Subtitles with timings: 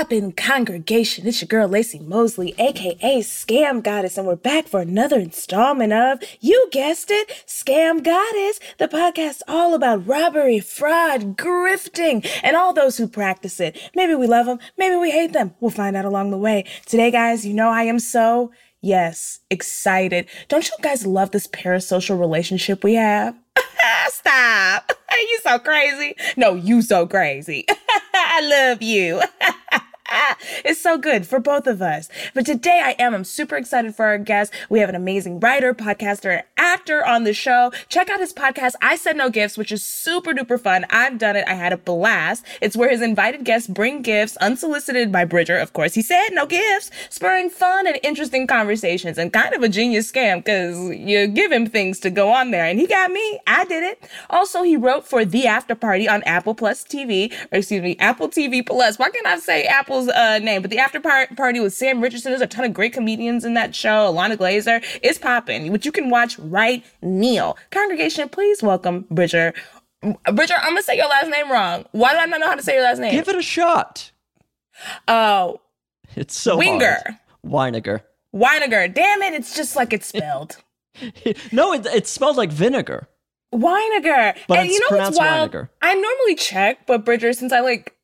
[0.00, 1.26] poppin', congregation?
[1.26, 6.20] It's your girl Lacey Mosley, aka Scam Goddess, and we're back for another installment of,
[6.40, 12.96] you guessed it, Scam Goddess, the podcast all about robbery, fraud, grifting, and all those
[12.96, 13.78] who practice it.
[13.94, 15.54] Maybe we love them, maybe we hate them.
[15.60, 16.64] We'll find out along the way.
[16.86, 20.28] Today, guys, you know I am so, yes, excited.
[20.48, 23.36] Don't you guys love this parasocial relationship we have?
[24.08, 24.92] Stop.
[25.20, 26.14] You so crazy.
[26.38, 27.66] No, you so crazy.
[28.14, 28.40] I
[28.70, 29.20] love you.
[30.64, 32.08] it's so good for both of us.
[32.34, 33.14] But today I am.
[33.14, 34.52] I'm super excited for our guest.
[34.68, 37.72] We have an amazing writer, podcaster, and actor on the show.
[37.88, 40.86] Check out his podcast, I Said No Gifts, which is super duper fun.
[40.90, 41.44] I've done it.
[41.46, 42.44] I had a blast.
[42.60, 45.58] It's where his invited guests bring gifts unsolicited by Bridger.
[45.58, 49.68] Of course, he said no gifts, spurring fun and interesting conversations and kind of a
[49.68, 52.64] genius scam because you give him things to go on there.
[52.64, 53.40] And he got me.
[53.46, 54.02] I did it.
[54.28, 58.28] Also, he wrote for The After Party on Apple Plus TV, or excuse me, Apple
[58.28, 58.98] TV Plus.
[58.98, 59.64] Why can't I say
[60.08, 60.62] Uh, name?
[60.62, 62.30] But The After Par- Party with Sam Richardson.
[62.32, 64.12] There's a ton of great comedians in that show.
[64.12, 64.82] Ilana Glazer.
[65.02, 67.54] is popping, which you can watch right now.
[67.70, 69.52] Congregation, please welcome Bridger.
[70.32, 71.84] Bridger, I'm gonna say your last name wrong.
[71.92, 73.12] Why do I not know how to say your last name?
[73.12, 74.10] Give it a shot.
[75.08, 75.60] Oh,
[76.16, 76.98] It's so Winger.
[77.04, 77.16] hard.
[77.46, 78.00] Weiniger.
[78.34, 78.92] Weiniger.
[78.92, 80.56] Damn it, it's just like it's spelled.
[81.52, 83.08] No, it, it's spelled like vinegar.
[83.54, 84.36] Weiniger.
[84.48, 85.50] But and you know what's wild?
[85.52, 85.68] Weiniger.
[85.82, 87.94] I normally check, but Bridger, since I like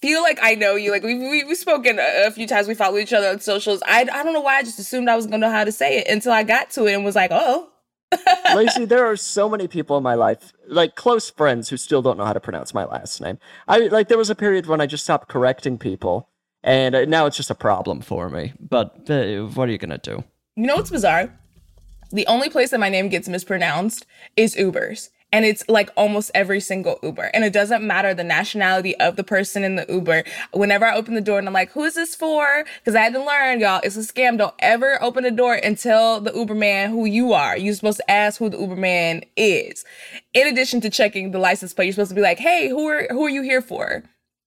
[0.00, 2.74] feel like I know you, like we we we've spoken a, a few times, we
[2.74, 3.82] follow each other on socials.
[3.86, 5.98] I I don't know why I just assumed I was gonna know how to say
[5.98, 7.70] it until I got to it and was like, oh.
[8.54, 12.16] Lacey, there are so many people in my life, like close friends, who still don't
[12.16, 13.38] know how to pronounce my last name.
[13.66, 16.28] I like there was a period when I just stopped correcting people,
[16.62, 18.52] and uh, now it's just a problem for me.
[18.60, 20.22] But uh, what are you gonna do?
[20.56, 21.32] You know what's bizarre?
[22.12, 24.06] The only place that my name gets mispronounced
[24.36, 25.10] is Uber's.
[25.34, 27.24] And it's like almost every single Uber.
[27.34, 30.22] And it doesn't matter the nationality of the person in the Uber.
[30.52, 32.64] Whenever I open the door and I'm like, who is this for?
[32.78, 34.38] Because I had to learn, y'all, it's a scam.
[34.38, 37.58] Don't ever open the door and tell the Uber man who you are.
[37.58, 39.84] You're supposed to ask who the Uber man is.
[40.34, 43.08] In addition to checking the license plate, you're supposed to be like, hey, who are
[43.10, 44.04] who are you here for?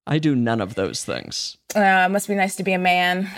[0.10, 1.58] I do none of those things.
[1.76, 3.30] Uh, must be nice to be a man.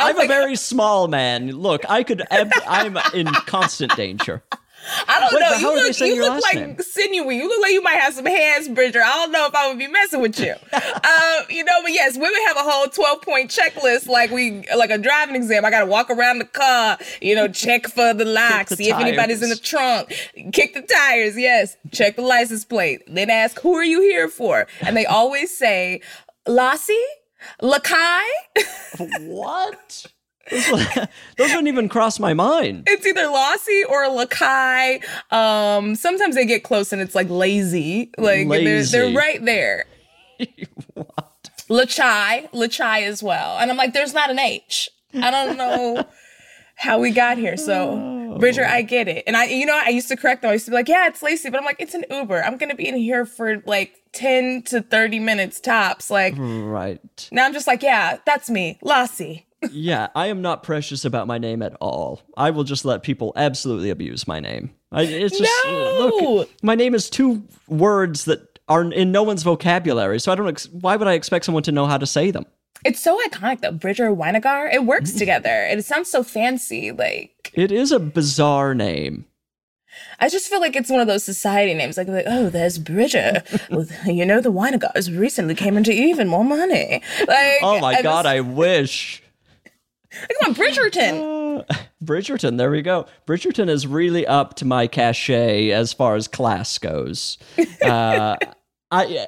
[0.00, 1.52] I'm a very small man.
[1.52, 2.24] Look, I could.
[2.32, 4.42] I'm in constant danger.
[5.08, 5.56] I don't Wait, know.
[5.56, 6.76] You look, you look like name?
[6.78, 7.36] sinewy.
[7.36, 9.00] You look like you might have some hands, Bridger.
[9.02, 10.54] I don't know if I would be messing with you.
[10.72, 14.90] uh, you know, but yes, women have a whole 12 point checklist, like we, like
[14.90, 15.64] a driving exam.
[15.64, 18.90] I got to walk around the car, you know, check for the locks, the see
[18.90, 20.12] if anybody's in the trunk,
[20.52, 21.36] kick the tires.
[21.38, 21.76] Yes.
[21.92, 23.02] Check the license plate.
[23.06, 24.66] Then ask, who are you here for?
[24.80, 26.00] And they always say,
[26.46, 27.04] Lassie?
[27.62, 28.22] Lakai?
[29.20, 30.06] What?
[30.50, 30.68] Those,
[31.38, 32.84] wouldn't even cross my mind.
[32.86, 35.02] it's either Lassie or Lakai.
[35.32, 38.10] Um, sometimes they get close and it's like lazy.
[38.18, 39.86] Like they're, they're right there.
[40.94, 41.50] what?
[41.70, 43.58] Lachai, Lachai as well.
[43.58, 44.90] And I'm like, there's not an H.
[45.14, 46.04] I don't know
[46.76, 47.56] how we got here.
[47.56, 49.24] So, Bridger, I get it.
[49.26, 50.50] And I, you know, I used to correct them.
[50.50, 52.42] I used to be like, yeah, it's Lacey, but I'm like, it's an Uber.
[52.44, 56.10] I'm gonna be in here for like 10 to 30 minutes tops.
[56.10, 57.28] Like Right.
[57.32, 59.46] now, I'm just like, yeah, that's me, Lassie.
[59.70, 62.22] Yeah, I am not precious about my name at all.
[62.36, 64.74] I will just let people absolutely abuse my name.
[64.92, 66.10] I, it's just No!
[66.10, 66.50] look.
[66.62, 70.48] My name is two words that are in no one's vocabulary, so I don't.
[70.48, 72.46] Ex- why would I expect someone to know how to say them?
[72.84, 73.72] It's so iconic though.
[73.72, 74.72] Bridger Weinigar.
[74.72, 75.18] It works mm-hmm.
[75.18, 75.66] together.
[75.66, 76.92] It sounds so fancy.
[76.92, 79.26] Like It is a bizarre name.
[80.18, 83.42] I just feel like it's one of those society names, like, like oh, there's Bridger.
[84.06, 87.00] you know, the Winegars recently came into even more money.
[87.26, 89.22] Like, Oh my and god, this- I wish.
[90.40, 91.64] Come on, Bridgerton.
[91.68, 91.74] Uh,
[92.04, 93.06] Bridgerton, there we go.
[93.26, 97.38] Bridgerton is really up to my cachet as far as class goes.
[97.82, 98.36] Uh,
[98.90, 99.26] I,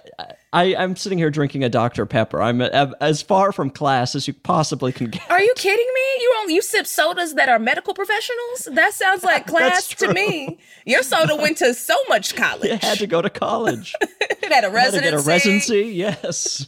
[0.53, 2.07] I, I'm sitting here drinking a Dr.
[2.07, 2.41] Pepper.
[2.41, 5.29] I'm a- as far from class as you possibly can get.
[5.29, 6.23] Are you kidding me?
[6.23, 8.69] You only you sip sodas that are medical professionals?
[8.73, 10.59] That sounds like class to me.
[10.85, 12.71] Your soda went to so much college.
[12.71, 13.95] You had to go to college.
[14.01, 15.83] it had a had to residency, get a residency.
[15.95, 16.67] Yes.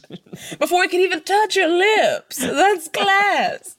[0.59, 2.37] before it could even touch your lips.
[2.37, 3.77] That's class.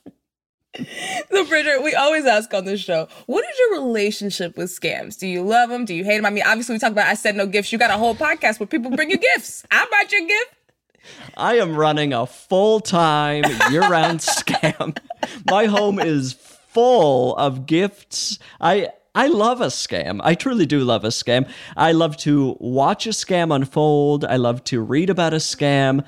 [1.31, 5.19] So, Bridger, we always ask on this show, what is your relationship with scams?
[5.19, 5.84] Do you love them?
[5.84, 6.26] Do you hate them?
[6.26, 7.72] I mean, obviously, we talk about I said no gifts.
[7.72, 9.64] You got a whole podcast where people bring you gifts.
[9.70, 10.55] I brought you a gift.
[11.37, 14.99] I am running a full time, year round scam.
[15.49, 18.38] My home is full of gifts.
[18.61, 18.90] I.
[19.12, 20.20] I love a scam.
[20.22, 21.50] I truly do love a scam.
[21.76, 24.25] I love to watch a scam unfold.
[24.25, 26.05] I love to read about a scam.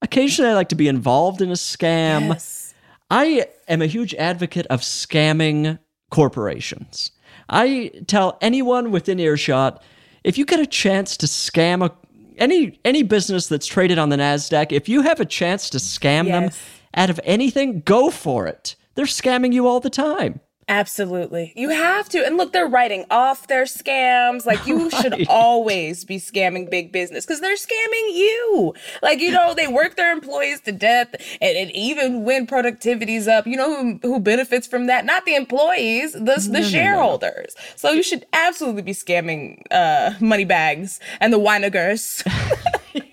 [0.00, 2.28] Occasionally, I like to be involved in a scam.
[2.28, 2.72] Yes.
[3.10, 5.78] I am a huge advocate of scamming
[6.10, 7.12] corporations.
[7.48, 9.82] I tell anyone within earshot
[10.24, 11.94] if you get a chance to scam a,
[12.36, 16.26] any any business that's traded on the Nasdaq, if you have a chance to scam
[16.26, 16.50] them
[16.94, 18.74] out of anything, go for it.
[18.94, 20.40] They're scamming you all the time.
[20.68, 21.52] Absolutely.
[21.54, 22.26] You have to.
[22.26, 24.46] And look, they're writing off their scams.
[24.46, 28.74] Like, you should always be scamming big business because they're scamming you.
[29.00, 31.14] Like, you know, they work their employees to death.
[31.40, 35.04] And, and even when productivity's up, you know who, who benefits from that?
[35.04, 37.54] Not the employees, the, the shareholders.
[37.76, 42.26] So you should absolutely be scamming uh, money bags and the Weinigers.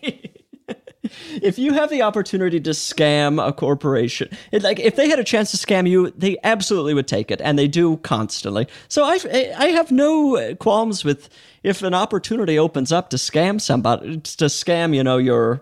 [1.41, 5.23] If you have the opportunity to scam a corporation, it, like if they had a
[5.23, 8.67] chance to scam you, they absolutely would take it, and they do constantly.
[8.87, 9.19] So I,
[9.57, 11.29] I have no qualms with
[11.63, 15.61] if an opportunity opens up to scam somebody, to scam, you know, your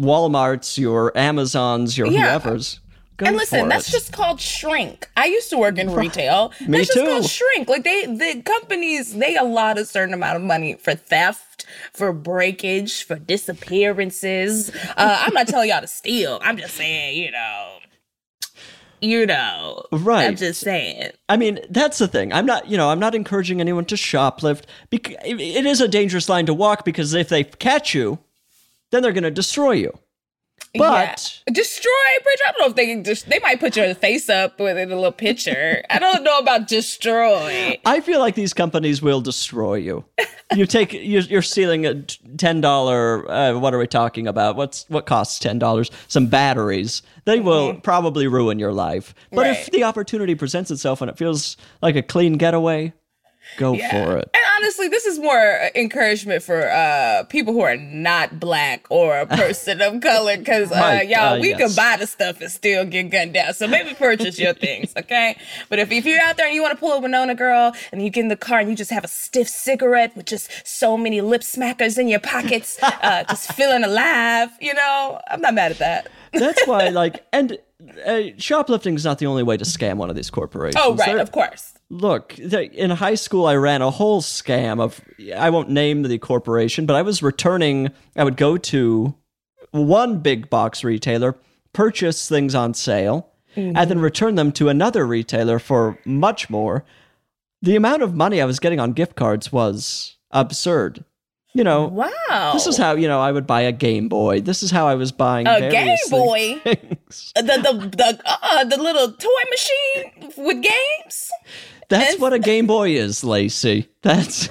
[0.00, 2.38] WalMarts, your Amazons, your Yeah.
[2.38, 2.80] whoever's.
[3.16, 3.92] Go And listen, that's it.
[3.92, 5.08] just called shrink.
[5.16, 6.52] I used to work in retail.
[6.60, 7.06] Me that's just too.
[7.06, 7.68] called shrink.
[7.68, 13.04] Like they the companies they allot a certain amount of money for theft, for breakage,
[13.04, 14.70] for disappearances.
[14.96, 16.38] Uh, I'm not telling y'all to steal.
[16.42, 17.78] I'm just saying, you know.
[19.00, 19.84] You know.
[19.92, 20.24] Right.
[20.26, 21.10] I'm just saying.
[21.28, 22.32] I mean, that's the thing.
[22.32, 24.64] I'm not, you know, I'm not encouraging anyone to shoplift.
[24.90, 28.18] Because it is a dangerous line to walk because if they catch you,
[28.90, 29.98] then they're going to destroy you.
[30.78, 31.52] But yeah.
[31.52, 31.92] destroy,
[32.22, 32.38] Bridge.
[32.46, 35.12] I don't know if they just they might put your face up within a little
[35.12, 35.82] picture.
[35.90, 37.78] I don't know about destroy.
[37.84, 40.04] I feel like these companies will destroy you.
[40.54, 42.02] You take you're, you're stealing a
[42.38, 43.30] ten dollar.
[43.30, 44.56] Uh, what are we talking about?
[44.56, 45.90] What's what costs ten dollars?
[46.08, 47.02] Some batteries.
[47.24, 49.14] They will probably ruin your life.
[49.32, 49.76] But if Mm-hmm.
[49.76, 52.92] The opportunity presents itself and it feels like a clean getaway,
[53.56, 54.30] go for it.
[54.34, 59.26] And honestly, this is more encouragement for uh, people who are not black or a
[59.36, 61.58] person of color, because uh, y'all, uh, we yes.
[61.58, 63.54] can buy the stuff and still get gunned down.
[63.54, 65.38] So maybe purchase your things, okay?
[65.68, 68.02] But if, if you're out there and you want to pull a Winona girl and
[68.02, 70.96] you get in the car and you just have a stiff cigarette with just so
[70.96, 75.72] many lip smackers in your pockets, uh, just feeling alive, you know, I'm not mad
[75.72, 76.08] at that.
[76.32, 77.58] That's why, like, and
[78.06, 80.82] uh, shoplifting is not the only way to scam one of these corporations.
[80.84, 81.74] Oh, right, of course.
[81.90, 85.00] Look, th- in high school, I ran a whole scam of,
[85.36, 89.14] I won't name the corporation, but I was returning, I would go to
[89.70, 91.36] one big box retailer,
[91.72, 96.84] purchase things on sale, and then return them to another retailer for much more.
[97.62, 101.04] The amount of money I was getting on gift cards was absurd.
[101.56, 102.50] You know, Wow.
[102.52, 104.40] this is how, you know, I would buy a Game Boy.
[104.42, 106.60] This is how I was buying A Game Boy?
[106.62, 107.32] things.
[107.36, 111.30] the the the uh, the little toy machine with games.
[111.88, 113.88] That's what a Game Boy is, Lacey.
[114.02, 114.50] That's.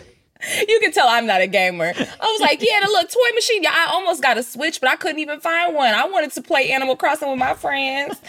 [0.68, 1.92] You can tell I'm not a gamer.
[1.96, 3.64] I was like, yeah, the little toy machine.
[3.64, 5.94] Yeah, I almost got a Switch, but I couldn't even find one.
[5.94, 8.20] I wanted to play Animal Crossing with my friends.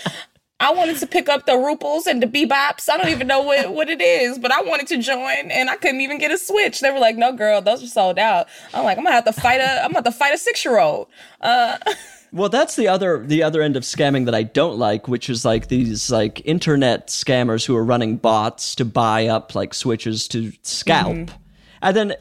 [0.58, 2.88] I wanted to pick up the Ruples and the Bebops.
[2.88, 5.76] I don't even know what, what it is, but I wanted to join and I
[5.76, 6.80] couldn't even get a Switch.
[6.80, 8.48] They were like, no, girl, those are sold out.
[8.72, 10.64] I'm like, I'm gonna have to fight a I'm gonna have to fight a six
[10.64, 11.08] year old.
[11.40, 11.76] Uh,
[12.32, 15.44] well, that's the other the other end of scamming that I don't like, which is
[15.44, 20.52] like these like internet scammers who are running bots to buy up like switches to
[20.62, 21.36] scalp, mm-hmm.
[21.82, 22.14] and then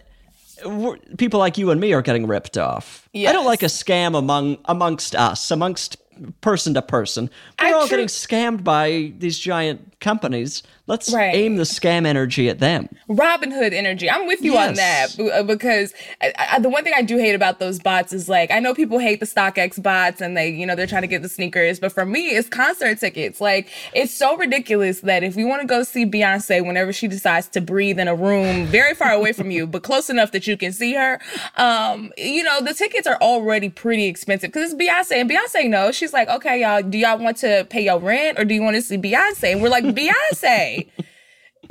[1.17, 3.07] people like you and me are getting ripped off.
[3.15, 5.97] I don't like a scam among amongst us, amongst
[6.41, 7.29] person to person.
[7.61, 10.61] We're all getting scammed by these giant companies.
[10.87, 11.33] Let's Right.
[11.33, 12.87] aim the scam energy at them.
[13.07, 14.07] Robin Hood energy.
[14.07, 15.31] I'm with you on that Yes.
[15.33, 18.51] uh, because I, I, the one thing I do hate about those bots is like
[18.51, 21.23] I know people hate the StockX bots and they you know they're trying to get
[21.23, 23.41] the sneakers, but for me it's concert tickets.
[23.41, 27.47] Like it's so ridiculous that if you want to go see Beyonce whenever she decides
[27.49, 30.55] to breathe in a room very far away from you, but close enough that you
[30.55, 31.19] can see her,
[31.57, 35.95] um, you know the tickets are already pretty expensive because it's Beyonce and Beyonce knows
[35.95, 38.75] she's like, okay, y'all, do y'all want to pay your rent or do you want
[38.75, 39.53] to see Beyonce?
[39.53, 40.87] And we're like, Beyonce.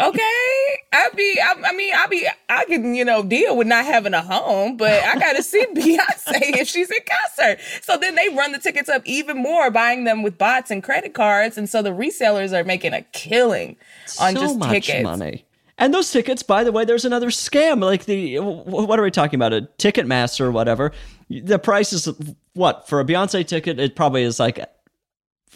[0.00, 3.84] Okay, I be, I, I mean, I be, I can, you know, deal with not
[3.84, 7.60] having a home, but I gotta see Beyonce if she's in concert.
[7.82, 11.14] So then they run the tickets up even more, buying them with bots and credit
[11.14, 13.76] cards, and so the resellers are making a killing
[14.18, 15.04] on so just much tickets.
[15.04, 15.44] money.
[15.78, 17.82] And those tickets, by the way, there's another scam.
[17.82, 19.52] Like the what are we talking about?
[19.52, 20.92] A Ticketmaster or whatever.
[21.30, 22.08] The price is
[22.54, 23.80] what for a Beyonce ticket?
[23.80, 24.58] It probably is like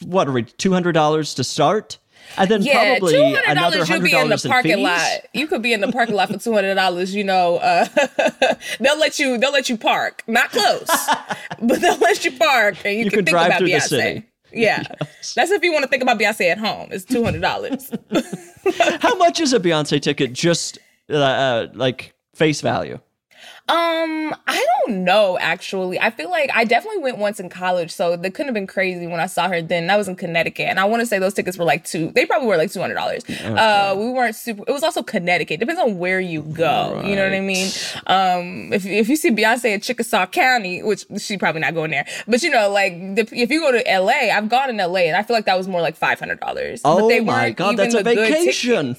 [0.04, 1.98] what are we two hundred dollars to start,
[2.36, 3.88] and then Yeah, probably two hundred another dollars.
[3.88, 4.84] You'll be in the in parking fees.
[4.84, 5.10] lot.
[5.32, 7.14] You could be in the parking lot for two hundred dollars.
[7.14, 7.86] You know, uh,
[8.80, 9.38] they'll let you.
[9.38, 10.86] They'll let you park, not close,
[11.62, 13.74] but they'll let you park, and you, You can can think drive about through the
[13.74, 13.88] Beyonce.
[13.88, 14.24] city.
[14.52, 14.82] Yeah,
[15.34, 16.88] that's if you want to think about Beyonce at home.
[16.90, 17.90] It's two hundred dollars.
[19.00, 20.32] How much is a Beyonce ticket?
[20.32, 20.78] Just
[21.10, 22.98] uh, uh, like face value.
[23.68, 26.00] Um, I don't know actually.
[26.00, 29.06] I feel like I definitely went once in college, so that couldn't have been crazy
[29.06, 29.86] when I saw her then.
[29.88, 30.66] That was in Connecticut.
[30.66, 32.80] And I want to say those tickets were like two they probably were like two
[32.80, 33.24] hundred dollars.
[33.28, 35.60] Uh we weren't super it was also Connecticut.
[35.60, 37.02] Depends on where you go.
[37.04, 37.70] You know what I mean?
[38.06, 42.06] Um if if you see Beyonce in Chickasaw County, which she's probably not going there,
[42.26, 45.16] but you know, like the, if you go to LA, I've gone in LA and
[45.16, 46.80] I feel like that was more like five hundred dollars.
[46.84, 48.96] Oh they my god, that's a vacation.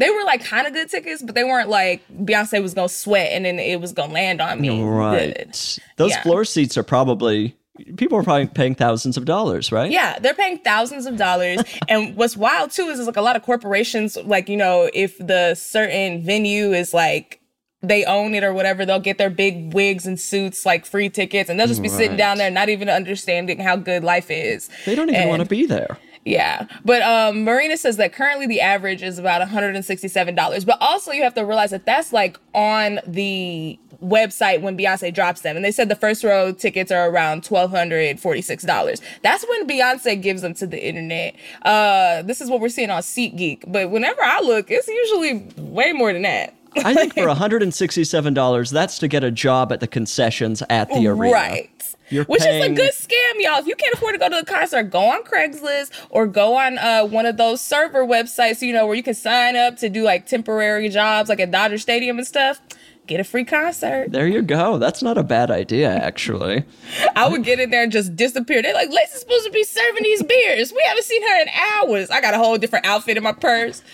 [0.00, 3.32] They were like kind of good tickets, but they weren't like Beyonce was gonna sweat
[3.32, 4.82] and then it was gonna land on me.
[4.82, 5.36] Right.
[5.36, 5.58] good.
[5.96, 6.22] Those Yeah.
[6.22, 7.54] floor seats are probably
[7.96, 9.90] people are probably paying thousands of dollars, right?
[9.90, 11.60] Yeah, they're paying thousands of dollars.
[11.88, 15.16] and what's wild too is, is like a lot of corporations, like, you know, if
[15.18, 17.40] the certain venue is like
[17.82, 21.48] they own it or whatever, they'll get their big wigs and suits, like free tickets,
[21.48, 24.68] and they'll just be sitting down there not even understanding how good life is.
[24.84, 25.96] They don't even want to be there.
[26.24, 26.66] Yeah.
[26.84, 30.66] But um, Marina says that currently the average is about $167.
[30.66, 35.40] But also, you have to realize that that's like on the website when Beyonce drops
[35.42, 35.56] them.
[35.56, 39.00] And they said the first row tickets are around $1,246.
[39.22, 41.34] That's when Beyonce gives them to the internet.
[41.62, 43.64] Uh, this is what we're seeing on SeatGeek.
[43.66, 46.54] But whenever I look, it's usually way more than that.
[46.84, 51.32] I think for $167, that's to get a job at the concessions at the arena.
[51.32, 51.70] Right.
[52.10, 53.58] You're Which paying- is a good scam, y'all.
[53.58, 56.76] If you can't afford to go to the concert, go on Craigslist or go on
[56.78, 60.02] uh, one of those server websites, you know, where you can sign up to do
[60.02, 62.60] like temporary jobs, like at Dodger Stadium and stuff.
[63.06, 64.12] Get a free concert.
[64.12, 64.78] There you go.
[64.78, 66.64] That's not a bad idea, actually.
[67.16, 68.62] I would get in there and just disappear.
[68.62, 70.72] They're like, Lacey's supposed to be serving these beers.
[70.72, 72.10] We haven't seen her in hours.
[72.10, 73.82] I got a whole different outfit in my purse.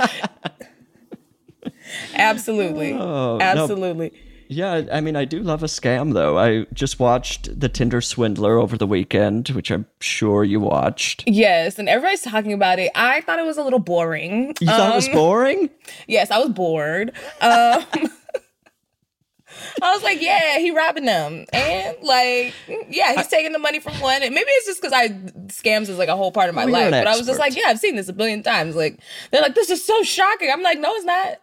[2.14, 2.92] Absolutely.
[2.92, 3.66] Oh, no.
[4.48, 6.38] Yeah, I mean, I do love a scam, though.
[6.38, 11.24] I just watched The Tinder Swindler over the weekend, which I'm sure you watched.
[11.26, 12.90] Yes, and everybody's talking about it.
[12.94, 14.54] I thought it was a little boring.
[14.60, 15.70] You thought it was Um, boring?
[16.06, 17.10] Yes, I was bored.
[17.40, 17.84] Um,
[19.82, 22.52] I was like, yeah, he robbing them, and like,
[22.90, 24.22] yeah, he's taking the money from one.
[24.22, 25.08] And maybe it's just because I
[25.48, 26.86] scams is like a whole part of my life.
[26.86, 28.76] an But I was just like, yeah, I've seen this a billion times.
[28.76, 29.00] Like,
[29.30, 30.50] they're like, this is so shocking.
[30.50, 31.40] I'm like, no, it's not.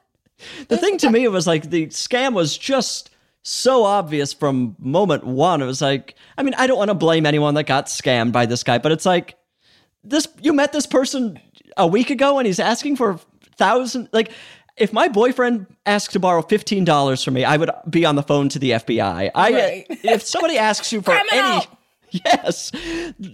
[0.68, 3.10] The thing to me was like the scam was just
[3.44, 5.62] so obvious from moment one.
[5.62, 8.46] It was like, I mean, I don't want to blame anyone that got scammed by
[8.46, 9.36] this guy, but it's like
[10.04, 11.40] this you met this person
[11.78, 13.20] a week ago and he's asking for
[13.58, 14.32] thousand like
[14.76, 18.24] if my boyfriend asked to borrow fifteen dollars from me, I would be on the
[18.24, 19.32] phone to the FBI.
[19.36, 19.86] I Right.
[19.90, 21.52] if somebody asks you for Criminal.
[21.52, 21.68] any
[22.26, 22.72] yes,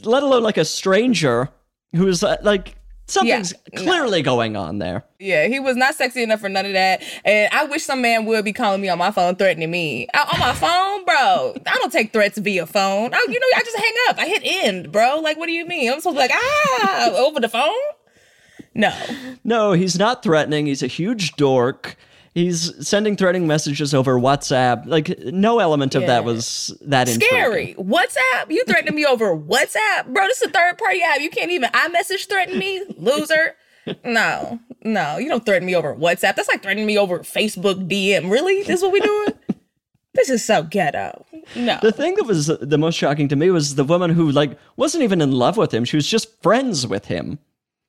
[0.03, 1.49] let alone like a stranger
[1.95, 2.75] who's uh, like
[3.09, 3.83] something's no.
[3.83, 5.05] clearly going on there.
[5.19, 7.03] Yeah, he was not sexy enough for none of that.
[7.25, 10.07] And I wish some man would be calling me on my phone, threatening me.
[10.13, 11.55] I- on my phone, bro.
[11.65, 13.13] I don't take threats via phone.
[13.13, 14.19] I, you know, I just hang up.
[14.19, 15.19] I hit end, bro.
[15.19, 15.91] Like, what do you mean?
[15.91, 17.73] I'm supposed to be like, ah, over the phone?
[18.73, 18.95] No.
[19.43, 20.67] No, he's not threatening.
[20.67, 21.95] He's a huge dork.
[22.33, 24.85] He's sending threatening messages over WhatsApp.
[24.85, 26.07] Like no element of Yeah.
[26.09, 27.71] that was that Scary.
[27.71, 27.85] intriguing.
[27.87, 28.49] WhatsApp?
[28.51, 30.07] You threatening me over WhatsApp?
[30.07, 31.21] Bro, this is a third party app.
[31.21, 32.83] You can't even iMessage threaten me?
[32.97, 33.55] Loser.
[34.05, 36.35] No, no, you don't threaten me over WhatsApp.
[36.35, 38.29] That's like threatening me over Facebook DM.
[38.29, 38.61] Really?
[38.61, 39.29] This is what we doing?
[40.13, 41.25] this is so ghetto.
[41.55, 41.79] No.
[41.81, 45.03] The thing that was the most shocking to me was the woman who like wasn't
[45.03, 45.85] even in love with him.
[45.85, 47.39] She was just friends with him.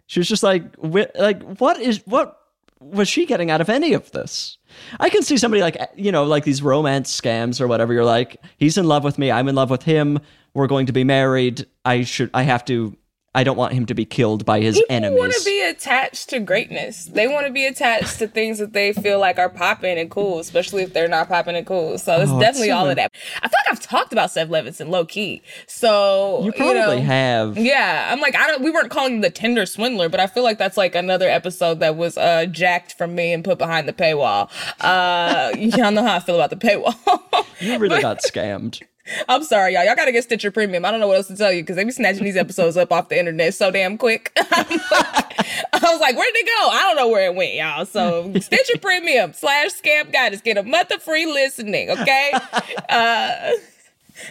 [0.06, 2.38] She was just like, like what is what
[2.80, 4.58] was she getting out of any of this?
[4.98, 7.92] I can see somebody like you know like these romance scams or whatever.
[7.92, 10.18] You're like, he's in love with me, I'm in love with him.
[10.54, 11.66] We're going to be married.
[11.84, 12.30] I should.
[12.34, 12.96] I have to
[13.32, 15.14] I don't want him to be killed by his People enemies.
[15.14, 17.04] They want to be attached to greatness.
[17.04, 20.40] They want to be attached to things that they feel like are popping and cool,
[20.40, 21.96] especially if they're not popping and cool.
[21.98, 23.12] So it's Oh, definitely it's all of that.
[23.40, 25.42] I feel like I've talked about Seth Levinson low key.
[25.68, 27.56] So you probably know, have.
[27.56, 28.62] Yeah, I'm like I don't.
[28.64, 31.78] We weren't calling him the Tinder swindler, but I feel like that's like another episode
[31.80, 34.50] that was uh jacked from me and put behind the paywall.
[34.80, 37.46] Uh, y'all know how I feel about the paywall.
[37.60, 38.82] You really got scammed.
[39.28, 39.84] I'm sorry, y'all.
[39.84, 40.84] Y'all gotta get Stitcher Premium.
[40.84, 42.92] I don't know what else to tell you because they be snatching these episodes up
[42.92, 44.32] off the internet so damn quick.
[44.36, 46.68] I was like, where'd it go?
[46.70, 47.86] I don't know where it went, y'all.
[47.86, 50.40] So Stitcher Premium slash Scam Goddess.
[50.40, 52.32] Get a month of free listening, okay?
[52.88, 53.52] Uh,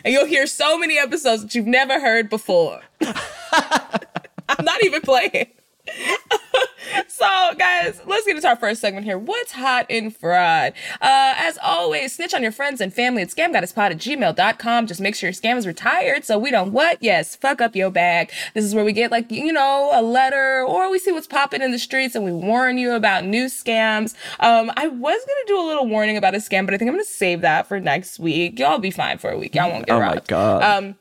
[0.04, 2.82] and you'll hear so many episodes that you've never heard before.
[3.02, 5.48] I'm not even playing.
[7.08, 7.26] so,
[7.58, 9.18] guys, let's get into our first segment here.
[9.18, 10.74] What's hot in fraud?
[11.02, 14.88] Uh, as always, snitch on your friends and family at scamgoddesspod at gmail.com.
[14.88, 16.98] Just make sure your scam is retired so we don't what?
[17.02, 18.32] Yes, fuck up your bag.
[18.54, 21.62] This is where we get, like, you know, a letter or we see what's popping
[21.62, 24.16] in the streets and we warn you about new scams.
[24.40, 26.90] Um, I was going to do a little warning about a scam, but I think
[26.90, 28.60] I'm going to save that for next week.
[28.60, 29.56] Y'all be fine for a week.
[29.56, 30.64] Y'all won't get Oh my god.
[30.64, 30.96] Um,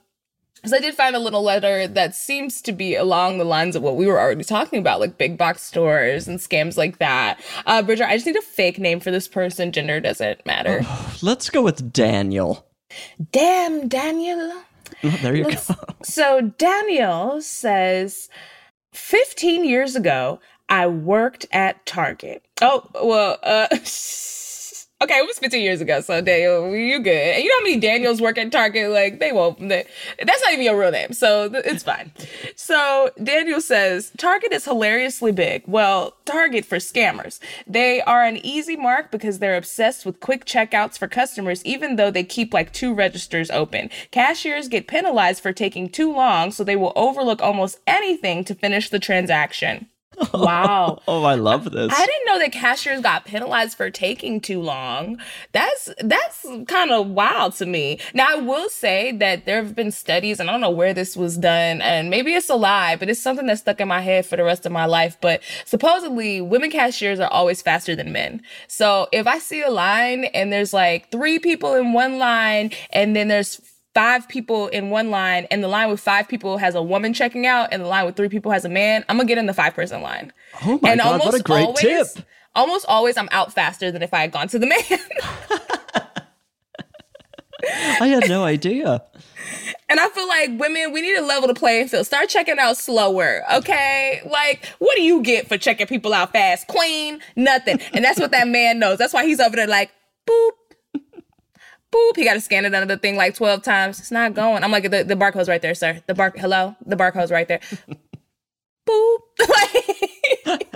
[0.68, 3.82] because I did find a little letter that seems to be along the lines of
[3.82, 7.40] what we were already talking about, like big box stores and scams like that.
[7.64, 9.72] Uh, Bridger, I just need a fake name for this person.
[9.72, 10.84] Gender doesn't matter.
[11.22, 12.66] Let's go with Daniel.
[13.32, 14.52] Damn, Daniel.
[15.04, 15.74] Oh, there you go.
[16.02, 18.28] So Daniel says,
[18.92, 22.44] 15 years ago, I worked at Target.
[22.60, 23.68] Oh, well, uh,
[25.00, 27.12] okay, it was 15 years ago, so Daniel, you good.
[27.12, 28.90] And you know how many Daniels work at Target?
[28.90, 29.84] Like, they won't, they,
[30.24, 32.12] that's not even your real name, so th- it's fine.
[32.56, 35.62] So Daniel says, Target is hilariously big.
[35.66, 37.38] Well, Target for scammers.
[37.66, 42.10] They are an easy mark because they're obsessed with quick checkouts for customers, even though
[42.10, 43.90] they keep like two registers open.
[44.10, 48.90] Cashiers get penalized for taking too long, so they will overlook almost anything to finish
[48.90, 49.88] the transaction.
[50.32, 51.00] Wow.
[51.08, 51.92] Oh, I love this.
[51.92, 55.18] I didn't know that cashiers got penalized for taking too long.
[55.52, 57.98] That's that's kind of wild to me.
[58.14, 61.16] Now I will say that there have been studies, and I don't know where this
[61.16, 64.26] was done, and maybe it's a lie, but it's something that stuck in my head
[64.26, 65.16] for the rest of my life.
[65.20, 68.42] But supposedly, women cashiers are always faster than men.
[68.66, 73.16] So if I see a line and there's like three people in one line, and
[73.16, 73.60] then there's
[73.98, 77.48] five people in one line and the line with five people has a woman checking
[77.48, 79.52] out and the line with three people has a man, I'm gonna get in the
[79.52, 80.32] five person line.
[80.64, 82.24] oh my god, what a great always, tip.
[82.54, 84.78] Almost always I'm out faster than if I had gone to the man.
[88.00, 89.02] I had no idea.
[89.88, 92.06] and I feel like women, we need to level the playing field.
[92.06, 94.20] Start checking out slower, okay?
[94.30, 96.68] Like, what do you get for checking people out fast?
[96.68, 97.80] Queen, nothing.
[97.92, 98.98] And that's what that man knows.
[98.98, 99.90] That's why he's over there like,
[100.24, 100.50] boop.
[101.92, 103.98] Boop, he got to scan it under the thing like 12 times.
[103.98, 104.62] It's not going.
[104.62, 106.02] I'm like, the, the barcode's right there, sir.
[106.06, 106.76] The bar, hello?
[106.84, 107.60] The barcode's right there.
[108.88, 109.18] Boop.
[110.46, 110.68] Like,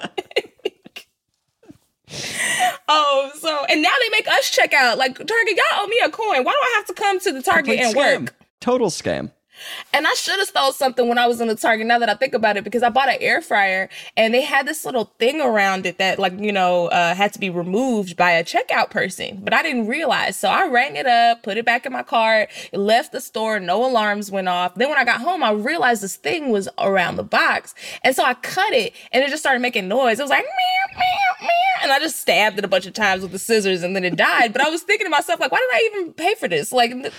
[2.88, 4.96] oh, so, and now they make us check out.
[4.98, 6.44] Like, Target, y'all owe me a coin.
[6.44, 8.20] Why do I have to come to the Target Complete and scam.
[8.22, 8.34] work?
[8.60, 9.32] Total scam.
[9.92, 11.86] And I should have stole something when I was in the Target.
[11.86, 14.66] Now that I think about it, because I bought an air fryer and they had
[14.66, 18.32] this little thing around it that, like, you know, uh, had to be removed by
[18.32, 19.40] a checkout person.
[19.42, 22.48] But I didn't realize, so I rang it up, put it back in my cart,
[22.72, 24.74] left the store, no alarms went off.
[24.74, 28.24] Then when I got home, I realized this thing was around the box, and so
[28.24, 30.18] I cut it, and it just started making noise.
[30.18, 33.22] It was like meow meow meow, and I just stabbed it a bunch of times
[33.22, 34.52] with the scissors, and then it died.
[34.52, 36.72] But I was thinking to myself, like, why did I even pay for this?
[36.72, 37.14] Like, no one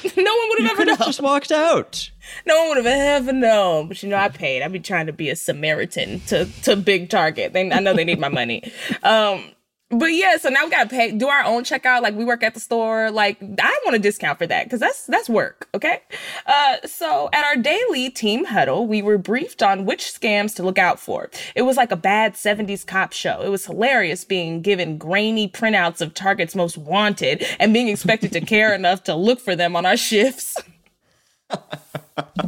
[0.50, 0.98] would have ever could known.
[0.98, 2.10] have just walked out.
[2.46, 3.88] No one would have ever known.
[3.88, 4.62] But you know, I paid.
[4.62, 7.54] I be trying to be a Samaritan to to Big Target.
[7.54, 8.72] They, I know they need my money.
[9.04, 9.52] Um,
[9.90, 12.02] but yeah, so now we gotta pay, do our own checkout.
[12.02, 13.12] Like we work at the store.
[13.12, 15.68] Like I want a discount for that because that's that's work.
[15.74, 16.02] Okay.
[16.46, 20.78] Uh, so at our daily team huddle, we were briefed on which scams to look
[20.78, 21.30] out for.
[21.56, 23.42] It was like a bad '70s cop show.
[23.42, 28.42] It was hilarious being given grainy printouts of Target's most wanted and being expected to
[28.42, 30.56] care enough to look for them on our shifts.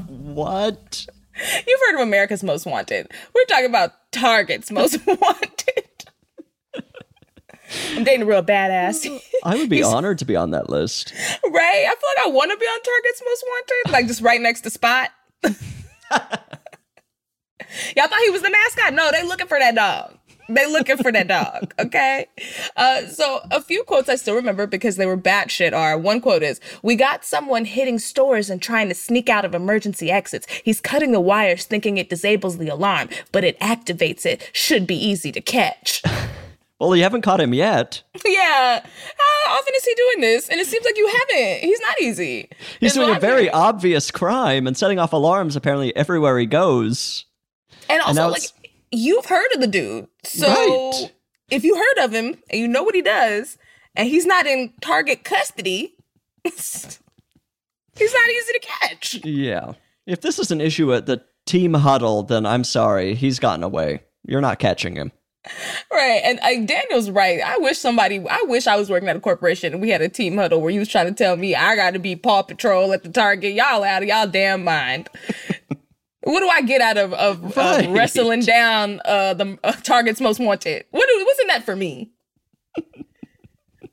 [0.07, 1.05] What?
[1.67, 3.11] You've heard of America's Most Wanted.
[3.33, 5.83] We're talking about Target's Most Wanted.
[7.95, 9.07] I'm dating a real badass,
[9.43, 11.13] I would be honored to be on that list.
[11.15, 11.85] right?
[11.87, 14.61] I feel like I want to be on Target's Most Wanted, like just right next
[14.61, 15.09] to Spot.
[17.95, 18.93] Y'all thought he was the mascot?
[18.93, 20.14] No, they looking for that dog.
[20.49, 21.73] They looking for that dog.
[21.85, 22.27] Okay.
[22.75, 26.41] Uh, so a few quotes I still remember because they were batshit are one quote
[26.41, 30.47] is, we got someone hitting stores and trying to sneak out of emergency exits.
[30.63, 34.49] He's cutting the wires thinking it disables the alarm, but it activates it.
[34.53, 36.01] Should be easy to catch.
[36.77, 38.03] Well, you haven't caught him yet.
[38.25, 38.81] yeah.
[38.83, 40.49] How often is he doing this?
[40.49, 41.59] And it seems like you haven't.
[41.61, 42.49] He's not easy.
[42.81, 47.25] He's doing a very obvious crime and setting off alarms apparently everywhere he goes.
[47.89, 48.41] And also, now like,
[48.97, 50.07] you've heard of the dude.
[50.23, 51.11] So Right.
[51.49, 53.57] if you heard of him and you know what he does,
[53.95, 55.95] and he's not in target custody,
[56.43, 56.99] he's
[57.99, 59.19] not easy to catch.
[59.23, 59.73] Yeah.
[60.05, 63.15] If this is an issue at the team huddle, then I'm sorry.
[63.15, 64.03] He's gotten away.
[64.27, 65.11] You're not catching him.
[65.91, 66.21] Right.
[66.23, 67.39] And like Daniel's right.
[67.39, 70.09] I wish somebody I wish I was working at a corporation and we had a
[70.09, 73.03] team huddle where you was trying to tell me I gotta be Paw Patrol at
[73.03, 73.53] the target.
[73.53, 75.07] Y'all out of y'all damn mind.
[76.25, 77.85] what do I get out of of, Right.
[77.85, 80.85] of wrestling down uh the uh, target's most wanted?
[80.91, 82.11] What do, what's in that for me?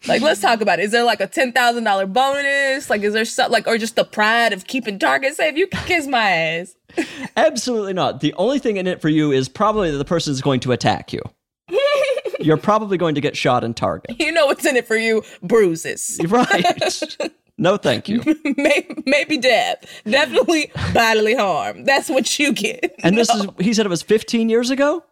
[0.08, 0.84] like let's talk about it.
[0.86, 2.90] Is there like a ten thousand dollar bonus?
[2.90, 5.56] Like is there something like or just the pride of keeping target safe?
[5.56, 6.74] You can kiss my ass.
[7.36, 8.20] Absolutely not.
[8.20, 10.72] The only thing in it for you is probably that the person is going to
[10.72, 11.20] attack you.
[12.40, 14.16] You're probably going to get shot in target.
[14.18, 15.22] You know what's in it for you?
[15.42, 16.18] Bruises.
[16.26, 17.16] Right.
[17.58, 18.22] No, thank you.
[18.56, 19.84] May- maybe death.
[20.08, 21.84] Definitely bodily harm.
[21.84, 22.94] That's what you get.
[23.02, 25.04] And this is, he said it was 15 years ago?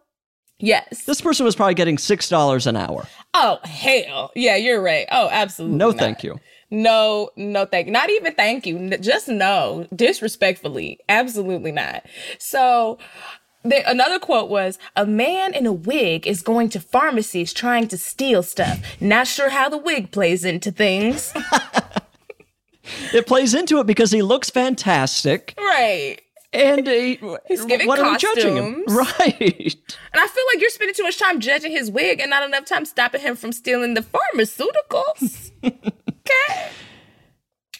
[0.59, 1.05] yes.
[1.05, 3.07] This person was probably getting $6 an hour.
[3.35, 5.07] oh hell, yeah, you're right.
[5.11, 5.79] Oh, absolutely.
[5.79, 5.99] No, not.
[5.99, 6.39] thank you.
[6.71, 7.93] No, no, thank you.
[7.93, 8.97] Not even thank you.
[8.99, 9.87] Just no.
[9.95, 12.05] Disrespectfully, absolutely not.
[12.39, 12.99] So.
[13.63, 17.99] There, another quote was a man in a wig is going to pharmacies trying to
[17.99, 21.35] steal stuff not sure how the wig plays into things
[23.15, 25.55] It plays into it because he looks fantastic.
[25.59, 26.21] right
[26.53, 28.85] And he, He's giving what are we judging him?
[28.85, 29.17] costumes.
[29.19, 29.77] Right.
[30.13, 32.65] And I feel like you're spending too much time judging his wig and not enough
[32.65, 35.51] time stopping him from stealing the pharmaceuticals.
[35.65, 36.69] okay.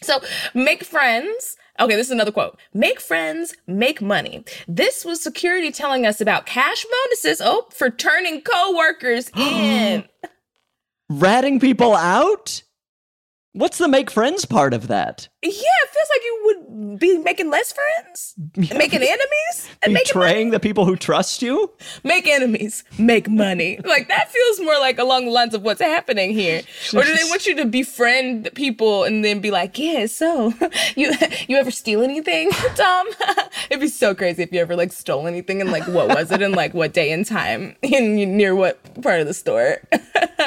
[0.01, 0.19] So
[0.53, 1.57] make friends.
[1.79, 2.59] Okay, this is another quote.
[2.73, 4.43] Make friends, make money.
[4.67, 7.41] This was security telling us about cash bonuses.
[7.43, 10.03] Oh, for turning coworkers in.
[11.09, 12.63] Ratting people out?
[13.53, 15.27] What's the make friends part of that?
[15.43, 20.13] Yeah, it feels like you would be making less friends, making enemies, and making.
[20.13, 21.71] Betraying the people who trust you?
[22.03, 23.79] make enemies, make money.
[23.83, 26.61] Like that feels more like along the lines of what's happening here.
[26.93, 30.53] Or do they want you to befriend people and then be like, "Yeah, so
[30.95, 31.11] you
[31.47, 33.07] you ever steal anything, Tom?"
[33.69, 36.41] It'd be so crazy if you ever like stole anything and like what was it
[36.41, 39.77] and like what day and time in near what part of the store.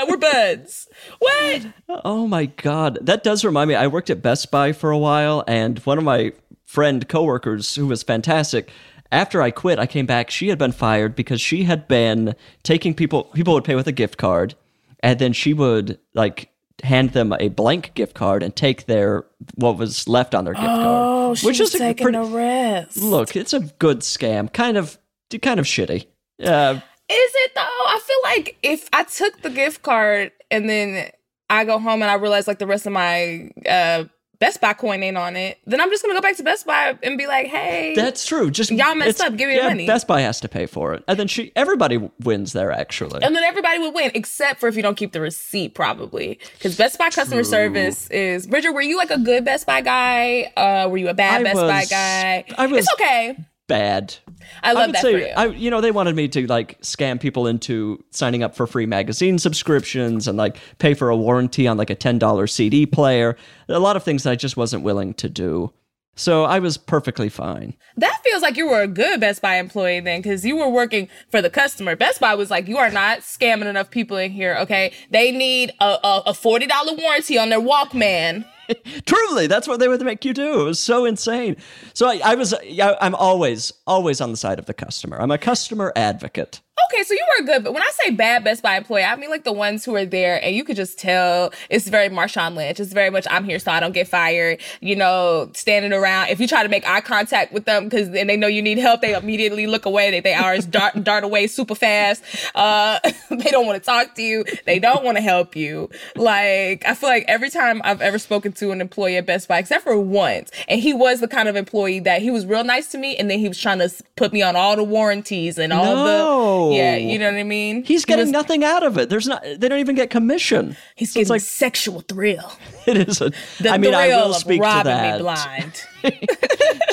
[0.09, 0.89] We're buds.
[1.19, 1.67] What?
[1.89, 3.75] Oh my god, that does remind me.
[3.75, 6.33] I worked at Best Buy for a while, and one of my
[6.65, 8.71] friend coworkers, who was fantastic,
[9.13, 10.31] after I quit, I came back.
[10.31, 13.25] She had been fired because she had been taking people.
[13.25, 14.55] People would pay with a gift card,
[15.01, 16.51] and then she would like
[16.83, 20.67] hand them a blank gift card and take their what was left on their gift
[20.67, 20.81] card.
[20.87, 22.97] Oh, card, she's which is a taking pretty, a rest.
[22.97, 23.37] look.
[23.37, 24.99] It's a good scam, kind of,
[25.43, 26.07] kind of shitty.
[26.43, 27.61] Uh, Is it though?
[27.61, 31.11] I feel like if I took the gift card and then
[31.49, 34.05] I go home and I realize like the rest of my uh
[34.45, 36.99] Best Buy coin ain't on it, then I'm just gonna go back to Best Buy
[37.03, 38.51] and be like, hey, That's true.
[38.51, 39.35] Just Y'all messed up.
[39.37, 39.87] Give me yeah, money.
[39.87, 42.71] Best Buy has to pay for it, and then she everybody wins there.
[42.71, 46.39] Actually, and then everybody would win except for if you don't keep the receipt, probably.
[46.59, 48.71] Because Best Buy customer service is Bridger.
[48.71, 50.53] Were you like a good Best Buy guy?
[50.59, 52.45] Uh, were you a bad I Best Buy guy?
[52.59, 53.39] I was- It's okay.
[53.67, 54.17] Bad.
[54.63, 55.33] I love would that say, for you.
[55.37, 58.87] I, you know, they wanted me to like scam people into signing up for free
[58.87, 63.37] magazine subscriptions and like pay for a warranty on like a ten dollar CD player.
[63.69, 65.73] A lot of things that I just wasn't willing to do.
[66.17, 67.75] So I was perfectly fine.
[67.97, 71.09] That feels like you were a good Best Buy employee then, because you were working
[71.31, 71.97] for the customer.
[71.97, 74.57] Best Buy was like, you are not scamming enough people in here.
[74.61, 78.45] Okay, they need a, a, a forty dollar warranty on their Walkman.
[79.07, 80.63] Truly, that's what they would make you do.
[80.63, 81.57] It was so insane.
[81.93, 85.21] So I, I was, I, I'm always, always on the side of the customer.
[85.21, 86.61] I'm a customer advocate.
[86.93, 89.31] Okay, so you were good, but when I say bad Best Buy employee, I mean
[89.31, 92.79] like the ones who are there and you could just tell it's very Marshawn Lynch.
[92.81, 94.61] It's very much I'm here so I don't get fired.
[94.81, 96.29] You know, standing around.
[96.29, 98.79] If you try to make eye contact with them because and they know you need
[98.79, 100.11] help, they immediately look away.
[100.11, 102.23] They they ours dart dart away super fast.
[102.55, 102.99] Uh,
[103.31, 104.45] they don't want to talk to you.
[104.67, 105.89] They don't want to help you.
[106.17, 109.59] Like I feel like every time I've ever spoken to an employee at Best Buy,
[109.59, 112.89] except for once, and he was the kind of employee that he was real nice
[112.93, 115.73] to me, and then he was trying to put me on all the warranties and
[115.73, 116.71] all No.
[116.71, 117.19] the yeah, you oh.
[117.21, 117.85] know what I mean.
[117.85, 119.09] He's He getting was- nothing out of it.
[119.09, 119.43] There's not.
[119.43, 120.77] They don't even get commission.
[120.95, 122.53] He's So getting like sexual thrill.
[122.87, 123.31] it is a.
[123.61, 125.17] The I mean, thrill I will of speak to that.
[125.17, 125.85] me blind.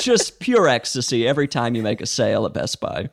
[0.00, 3.10] Just pure ecstasy every time you make a sale at Best Buy.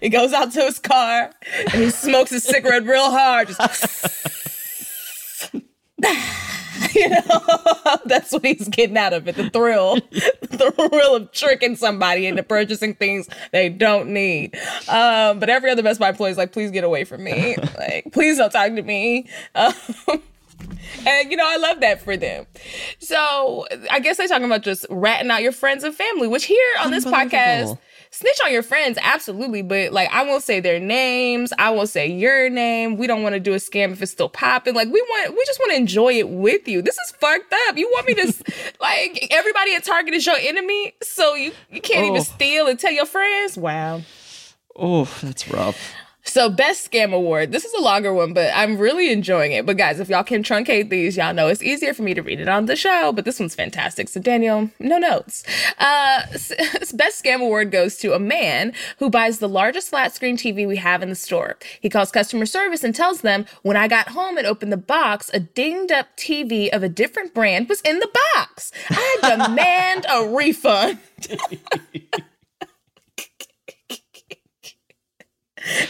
[0.00, 1.32] he goes out to his car
[1.72, 3.48] and he smokes a cigarette real hard.
[3.48, 4.41] Just
[7.02, 9.36] you know, that's what he's getting out of it.
[9.36, 9.96] The thrill,
[10.40, 14.56] the thrill of tricking somebody into purchasing things they don't need.
[14.88, 17.56] Um, but every other Best Buy employee is like, please get away from me.
[17.78, 19.28] like, please don't talk to me.
[19.54, 19.72] Um,
[21.06, 22.46] and you know, I love that for them.
[22.98, 26.58] So I guess they're talking about just ratting out your friends and family, which here
[26.80, 27.78] on this podcast.
[28.12, 29.62] Snitch on your friends, absolutely.
[29.62, 31.52] But like, I won't say their names.
[31.58, 32.96] I won't say your name.
[32.98, 34.74] We don't want to do a scam if it's still popping.
[34.74, 36.82] Like, we want, we just want to enjoy it with you.
[36.82, 37.76] This is fucked up.
[37.76, 38.42] You want me to, s-
[38.80, 42.22] like, everybody at Target is your enemy, so you you can't even Oh.
[42.22, 43.56] steal and tell your friends.
[43.58, 44.02] Wow.
[44.76, 45.92] Oh, that's rough.
[46.24, 47.50] So best scam award.
[47.50, 49.66] This is a longer one, but I'm really enjoying it.
[49.66, 52.40] But guys, if y'all can truncate these, y'all know it's easier for me to read
[52.40, 53.12] it on the show.
[53.12, 54.08] But this one's fantastic.
[54.08, 55.44] So Daniel, no notes.
[55.78, 56.22] Uh,
[56.94, 60.76] best scam award goes to a man who buys the largest flat screen TV we
[60.76, 61.58] have in the store.
[61.80, 65.30] He calls customer service and tells them, "When I got home and opened the box,
[65.34, 68.70] a dinged up TV of a different brand was in the box.
[68.90, 70.98] I demand a refund."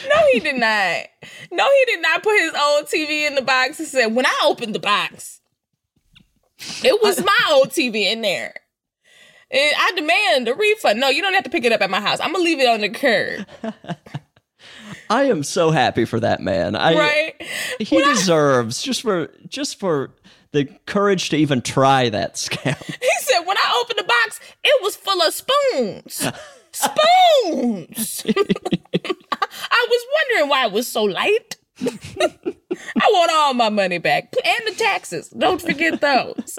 [0.09, 1.07] No, he did not.
[1.51, 4.41] No, he did not put his old TV in the box and said, when I
[4.45, 5.41] opened the box,
[6.85, 8.55] it was my old TV in there.
[9.51, 11.01] And I demand a refund.
[11.01, 12.21] No, you don't have to pick it up at my house.
[12.21, 13.47] I'm gonna leave it on the curb.
[15.11, 16.75] I am so happy for that man.
[16.75, 17.35] I, Right?
[17.79, 20.15] He deserves just for just for
[20.53, 22.77] the courage to even try that scam.
[23.03, 26.27] He said, when I opened the box, it was full of spoons.
[26.73, 28.25] Spoons.
[29.71, 31.57] I was wondering why it was so light.
[31.81, 35.29] I want all my money back and the taxes.
[35.31, 36.59] Don't forget those.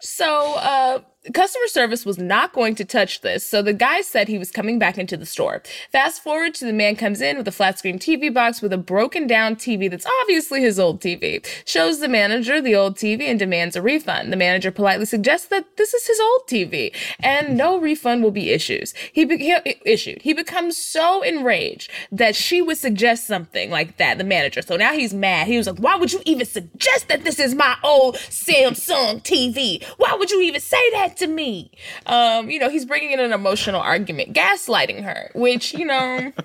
[0.00, 1.00] So, uh,
[1.32, 3.46] customer service was not going to touch this.
[3.46, 5.62] So the guy said he was coming back into the store.
[5.90, 8.78] Fast forward to the man comes in with a flat screen TV box with a
[8.78, 11.44] broken down TV that's obviously his old TV.
[11.64, 14.32] Shows the manager the old TV and demands a refund.
[14.32, 18.50] The manager politely suggests that this is his old TV and no refund will be
[18.50, 18.92] issued.
[19.12, 20.22] He, be- he issued.
[20.22, 24.18] He becomes so enraged that she would suggest something like that.
[24.18, 24.62] The manager.
[24.62, 25.46] So now he's mad.
[25.46, 29.84] He was like, "Why would you even suggest that this is my old Samsung TV?
[29.96, 31.70] Why would you even say that to me?"
[32.06, 36.32] Um, you know, he's bringing in an emotional argument, gaslighting her, which you know.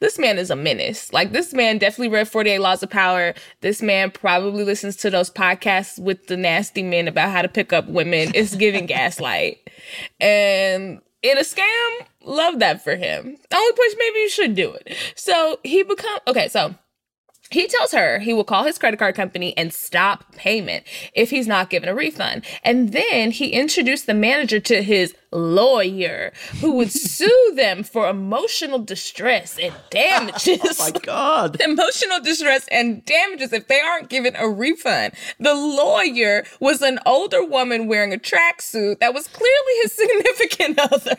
[0.00, 1.12] This man is a menace.
[1.12, 3.34] Like this man definitely read 48 Laws of Power.
[3.60, 7.72] This man probably listens to those podcasts with the nasty men about how to pick
[7.72, 8.32] up women.
[8.34, 9.58] It's giving gaslight.
[10.20, 13.36] And in a scam, love that for him.
[13.50, 14.96] The only place maybe you should do it.
[15.14, 16.74] So he become okay, so
[17.50, 20.84] he tells her he will call his credit card company and stop payment
[21.14, 22.44] if he's not given a refund.
[22.62, 28.78] And then he introduced the manager to his lawyer who would sue them for emotional
[28.78, 30.78] distress and oh damages.
[30.78, 31.60] My God.
[31.68, 35.14] Emotional distress and damages if they aren't given a refund.
[35.38, 41.16] The lawyer was an older woman wearing a tracksuit that was clearly his significant other.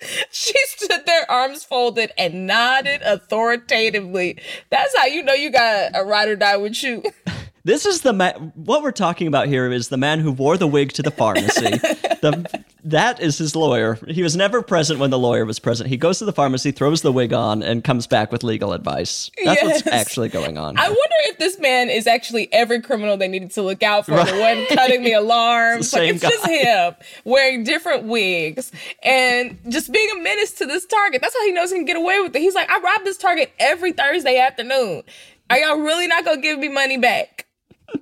[0.30, 4.38] She stood there, arms folded, and nodded authoritatively.
[4.70, 7.02] That's how you know you got a ride or die with you.
[7.62, 8.52] This is the man.
[8.54, 11.60] What we're talking about here is the man who wore the wig to the pharmacy.
[12.22, 13.98] the, that is his lawyer.
[14.08, 15.90] He was never present when the lawyer was present.
[15.90, 19.30] He goes to the pharmacy, throws the wig on, and comes back with legal advice.
[19.44, 20.78] That's what's actually going on.
[20.78, 24.12] I wonder if this man is actually every criminal they needed to look out for.
[24.12, 25.90] The one cutting the alarms.
[25.90, 26.94] It's the like it's just him
[27.24, 28.70] wearing different wigs
[29.02, 31.20] and just being a menace to this target.
[31.20, 32.40] That's how he knows he can get away with it.
[32.40, 35.02] He's like, I rob this target every Thursday afternoon.
[35.50, 37.46] Are y'all really not gonna give me money back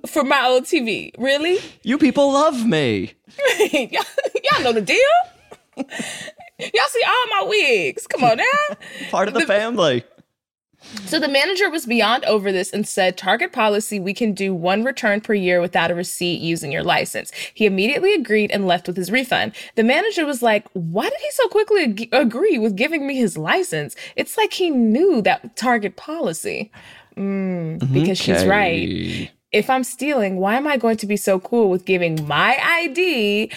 [0.05, 1.11] for my old TV?
[1.17, 1.59] Really?
[1.83, 3.13] you people love me.
[3.71, 4.03] y'all,
[4.43, 4.97] y'all know the deal.
[5.77, 5.85] y'all
[6.87, 8.07] see all my wigs.
[8.07, 8.75] Come on now.
[9.09, 10.03] Part of the, family.
[11.05, 14.83] So the manager was beyond over this and said, Target policy, we can do one
[14.83, 17.31] return per year without a receipt using your license.
[17.53, 19.53] He immediately agreed and left with his refund.
[19.75, 23.37] The manager was like, Why did he so quickly ag- agree with giving me his
[23.37, 23.95] license?
[24.15, 26.71] It's like he knew that Target policy.
[27.17, 29.29] Mm, because she's right.
[29.51, 33.51] If I'm stealing, why am I going to be so cool with giving my ID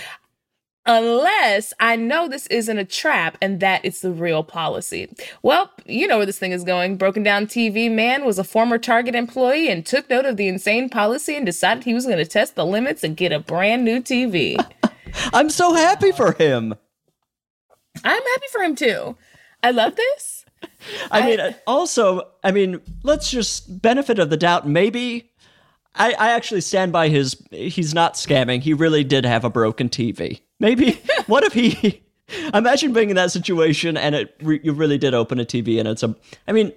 [0.86, 5.08] unless I know this isn't a trap and that it's the real policy.
[5.42, 6.96] Well, you know where this thing is going.
[6.96, 10.88] Broken Down TV man was a former Target employee and took note of the insane
[10.88, 14.00] policy and decided he was going to test the limits and get a brand new
[14.00, 14.56] TV.
[15.32, 16.74] I'm so happy for him.
[18.04, 19.16] I'm happy for him too.
[19.62, 20.44] I love this.
[21.10, 24.66] I mean, uh, also, I mean, let's just benefit of the doubt.
[24.66, 25.31] Maybe
[25.94, 27.36] I, I actually stand by his.
[27.50, 28.60] He's not scamming.
[28.62, 30.40] He really did have a broken TV.
[30.58, 32.02] Maybe what if he?
[32.54, 35.86] Imagine being in that situation and it re, you really did open a TV and
[35.88, 36.16] it's a.
[36.48, 36.72] I mean,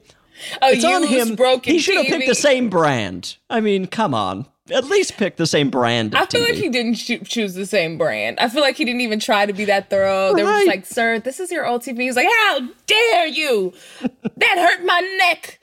[0.61, 1.35] A it's on him.
[1.35, 3.37] broken He should have picked the same brand.
[3.49, 4.47] I mean, come on.
[4.71, 6.15] At least pick the same brand.
[6.15, 8.39] Of I feel like he didn't choo- choose the same brand.
[8.39, 10.33] I feel like he didn't even try to be that thorough.
[10.33, 13.73] They were just like, "Sir, this is your old TV." He's like, "How dare you?
[14.01, 15.59] That hurt my neck."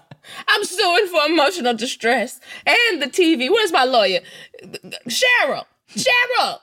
[0.48, 3.50] I'm suing for emotional distress and the TV.
[3.50, 4.20] Where's my lawyer?
[5.08, 5.64] Cheryl.
[5.94, 6.58] Cheryl.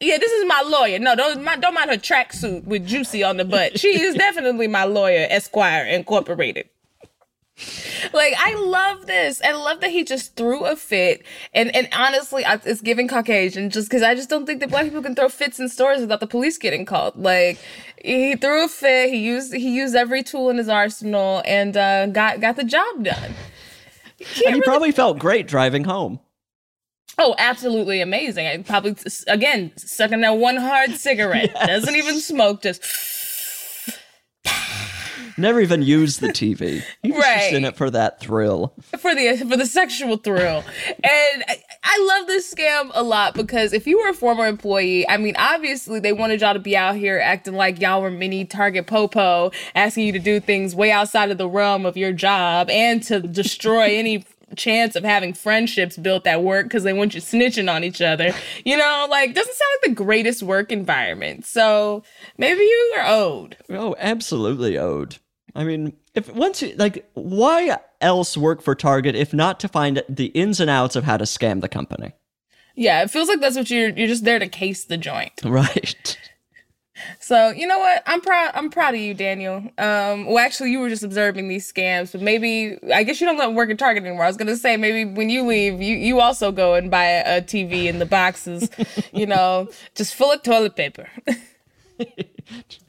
[0.00, 0.98] Yeah, this is my lawyer.
[0.98, 3.80] No, don't mind, don't mind her tracksuit with Juicy on the butt.
[3.80, 6.68] She is definitely my lawyer, Esquire Incorporated.
[8.12, 9.40] Like I love this.
[9.42, 13.70] I love that he just threw a fit, and and honestly, I, it's giving Caucasian
[13.70, 16.20] just because I just don't think that black people can throw fits in stores without
[16.20, 17.16] the police getting called.
[17.16, 17.58] Like
[18.02, 19.10] he threw a fit.
[19.10, 23.04] He used he used every tool in his arsenal and uh, got got the job
[23.04, 23.34] done.
[24.44, 26.20] and he probably felt great driving home.
[27.18, 28.46] Oh, absolutely amazing!
[28.46, 28.96] I probably
[29.28, 31.54] again sucking that one hard cigarette.
[31.66, 32.60] Doesn't even smoke.
[32.60, 32.84] Just
[35.38, 36.82] Never even used the TV.
[37.02, 38.74] He was just in it for that thrill.
[38.98, 40.64] for the for the sexual thrill.
[40.88, 45.08] and I, I love this scam a lot because if you were a former employee,
[45.08, 48.44] I mean, obviously they wanted y'all to be out here acting like y'all were mini
[48.44, 52.70] Target Popo, asking you to do things way outside of the realm of your job
[52.70, 54.24] and to destroy any
[54.56, 58.32] chance of having friendships built at work because they want you snitching on each other.
[58.64, 61.44] You know, like doesn't sound like the greatest work environment.
[61.44, 62.04] So
[62.38, 63.56] maybe you are owed.
[63.68, 65.18] Oh, absolutely owed.
[65.56, 70.02] I mean, if once you like, why else work for Target if not to find
[70.08, 72.12] the ins and outs of how to scam the company?
[72.74, 75.32] Yeah, it feels like that's what you're you're just there to case the joint.
[75.44, 76.18] Right.
[77.20, 78.02] So you know what?
[78.06, 78.52] I'm proud.
[78.54, 79.56] I'm proud of you, Daniel.
[79.76, 83.36] Um, well, actually, you were just observing these scams, but maybe I guess you don't
[83.36, 84.24] let work at Target anymore.
[84.24, 87.38] I was gonna say maybe when you leave, you you also go and buy a,
[87.38, 88.70] a TV in the boxes,
[89.12, 91.08] you know, just full of toilet paper.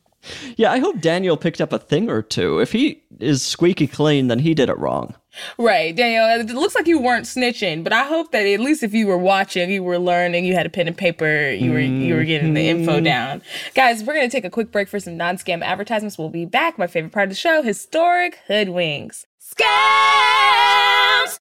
[0.56, 2.60] Yeah, I hope Daniel picked up a thing or two.
[2.60, 5.16] If he is squeaky clean, then he did it wrong.
[5.58, 6.28] right, Daniel.
[6.42, 9.18] It looks like you weren't snitching, but I hope that at least if you were
[9.18, 12.54] watching, you were learning, you had a pen and paper, you were you were getting
[12.54, 13.04] the info mm-hmm.
[13.04, 13.42] down.
[13.76, 16.18] Guys, we're gonna take a quick break for some non-scam advertisements.
[16.18, 16.78] We'll be back.
[16.78, 19.26] My favorite part of the show: historic hoodwinks.
[19.42, 21.40] Scams.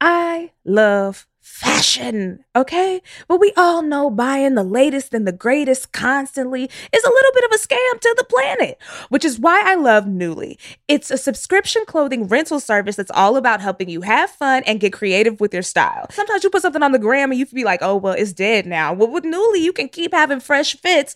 [0.00, 3.00] I love fashion, okay?
[3.28, 7.44] But we all know buying the latest and the greatest constantly is a little bit
[7.44, 8.76] of a scam to the planet,
[9.08, 10.56] which is why I love Nuuly.
[10.88, 14.92] It's a subscription clothing rental service that's all about helping you have fun and get
[14.92, 16.08] creative with your style.
[16.10, 18.32] Sometimes you put something on the gram and you can be like, oh, well, it's
[18.32, 18.92] dead now.
[18.92, 21.14] Well, with Nuuly, you can keep having fresh fits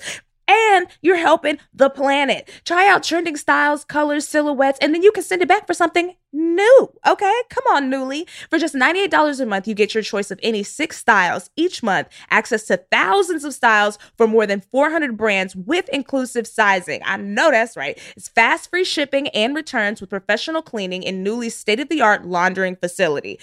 [0.49, 2.51] and you're helping the planet.
[2.65, 6.15] Try out trending styles, colors, silhouettes, and then you can send it back for something
[6.33, 6.93] new.
[7.07, 7.43] Okay?
[7.51, 8.29] Come on, Nuuly.
[8.51, 12.09] For just $98 a month, you get your choice of any six styles each month,
[12.31, 17.01] access to thousands of styles for more than 400 brands with inclusive sizing.
[17.05, 17.99] I know that's right.
[18.17, 22.27] It's fast free shipping and returns with professional cleaning in Nuuly's state of the art
[22.27, 23.39] laundering facility.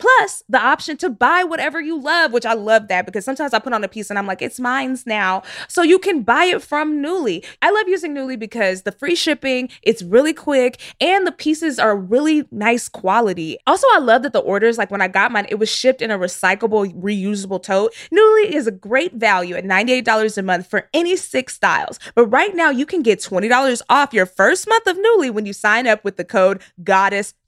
[0.00, 3.58] Plus, the option to buy whatever you love, which I love that because sometimes I
[3.58, 5.42] put on a piece and I'm like, it's mine's now.
[5.68, 7.44] So you can buy it from Nuuly.
[7.62, 11.96] I love using Nuuly because the free shipping, it's really quick, and the pieces are
[11.96, 13.58] really nice quality.
[13.66, 16.10] Also, I love that the orders, like when I got mine, it was shipped in
[16.10, 17.92] a recyclable, reusable tote.
[18.12, 21.98] Nuuly is a great value at $98 a month for any six styles.
[22.14, 25.52] But right now, you can get $20 off your first month of Nuuly when you
[25.52, 26.62] sign up with the code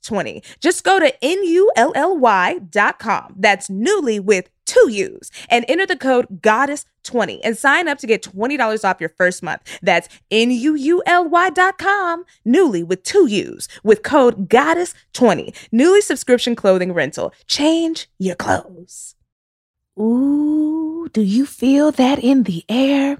[0.03, 0.43] GODDESS20.
[0.59, 2.65] Just go to N-U-L-L-Y.com.
[3.37, 8.23] That's Nuuly with two U's and enter the code GODDESS20 and sign up to get
[8.23, 9.61] $20 off your first month.
[9.81, 12.25] That's N-U-U-L-Y.com.
[12.45, 15.69] Nuuly with two U's with code GODDESS20.
[15.73, 17.33] Nuuly subscription clothing rental.
[17.47, 19.15] Change your clothes.
[19.99, 23.19] Ooh, do you feel that in the air?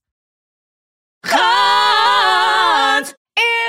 [1.23, 3.13] Cons!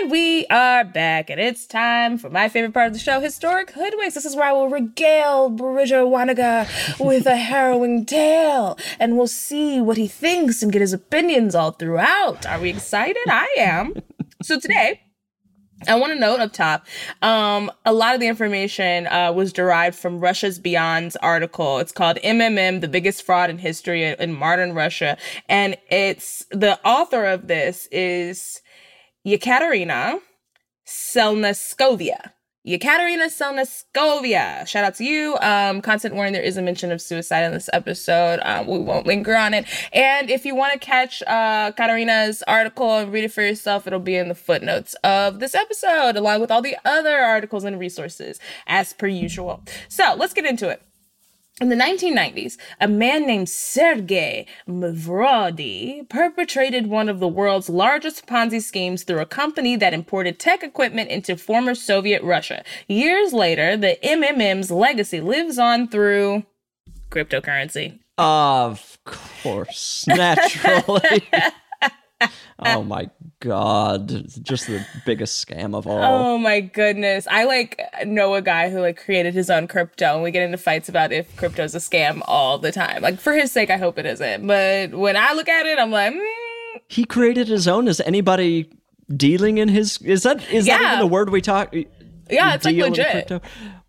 [0.00, 3.72] And we are back, and it's time for my favorite part of the show, Historic
[3.72, 4.14] Hoodwinks.
[4.14, 6.66] This is where I will regale Bridger Winegar
[6.98, 11.72] with a harrowing tale, and we'll see what he thinks and get his opinions all
[11.72, 12.46] throughout.
[12.46, 13.22] Are we excited?
[13.28, 13.94] I am.
[14.42, 15.01] So today,
[15.88, 16.86] I want to note up top,
[17.22, 21.78] um, a lot of the information uh, was derived from Russia's Beyond's article.
[21.78, 25.16] It's called MMM, the biggest fraud in history in modern Russia.
[25.48, 28.60] And it's the author of this is
[29.26, 30.20] Yekaterina
[30.86, 32.32] Selneskovia.
[32.64, 34.64] Yekaterina Selneskovia.
[34.68, 35.36] Shout out to you.
[35.40, 38.38] Um, content warning, there is a mention of suicide in this episode.
[38.44, 39.66] Um, we won't linger on it.
[39.92, 43.98] And if you want to catch uh, Katerina's article and read it for yourself, it'll
[43.98, 48.38] be in the footnotes of this episode, along with all the other articles and resources,
[48.68, 49.60] as per usual.
[49.88, 50.82] So let's get into it.
[51.60, 58.60] In the 1990s, a man named Sergei Mavrodi perpetrated one of the world's largest Ponzi
[58.60, 62.64] schemes through a company that imported tech equipment into former Soviet Russia.
[62.88, 66.44] Years later, the MMM's legacy lives on through
[67.10, 67.98] cryptocurrency.
[68.16, 71.28] Of course, naturally.
[72.58, 73.10] oh my
[73.40, 74.08] god,
[74.42, 76.02] just the biggest scam of all.
[76.02, 77.26] Oh my goodness.
[77.30, 80.58] I like know a guy who like created his own crypto and we get into
[80.58, 83.02] fights about if crypto's a scam all the time.
[83.02, 84.46] Like for his sake I hope it isn't.
[84.46, 87.88] But when I look at it I'm like, mm, He created his own.
[87.88, 88.70] Is anybody
[89.14, 89.98] dealing in his?
[89.98, 91.74] Is that is that even the word we talk?
[92.30, 93.30] Yeah, it's, like, legit.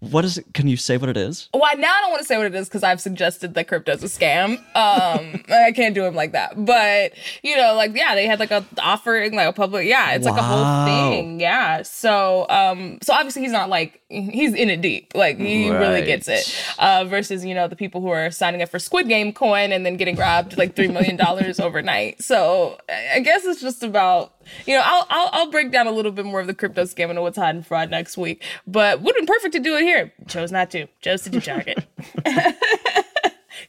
[0.04, 0.16] Crypto?
[0.16, 0.54] What is it?
[0.54, 1.49] Can you say what it is?
[1.54, 4.04] Well, now I don't want to say what it is because I've suggested that crypto's
[4.04, 4.58] a scam.
[4.76, 6.66] Um, I can't do him like that.
[6.66, 9.88] But you know, like yeah, they had like a offering, like a public.
[9.88, 11.39] Yeah, it's like a whole thing.
[11.39, 11.82] Yeah.
[11.84, 15.14] So, um, so obviously he's not like he's in it deep.
[15.16, 16.54] Like he really gets it.
[16.80, 19.86] Uh, versus you know the people who are signing up for Squid Game coin and
[19.86, 22.22] then getting robbed like three million dollars overnight.
[22.22, 24.34] So I guess it's just about
[24.65, 27.09] you know I'll, I'll I'll break down a little bit more of the crypto scam
[27.09, 28.43] and what's hot and fraud next week.
[28.67, 30.13] But would have been perfect to do it here.
[30.27, 30.87] Chose not to.
[31.01, 31.85] Chose to do target.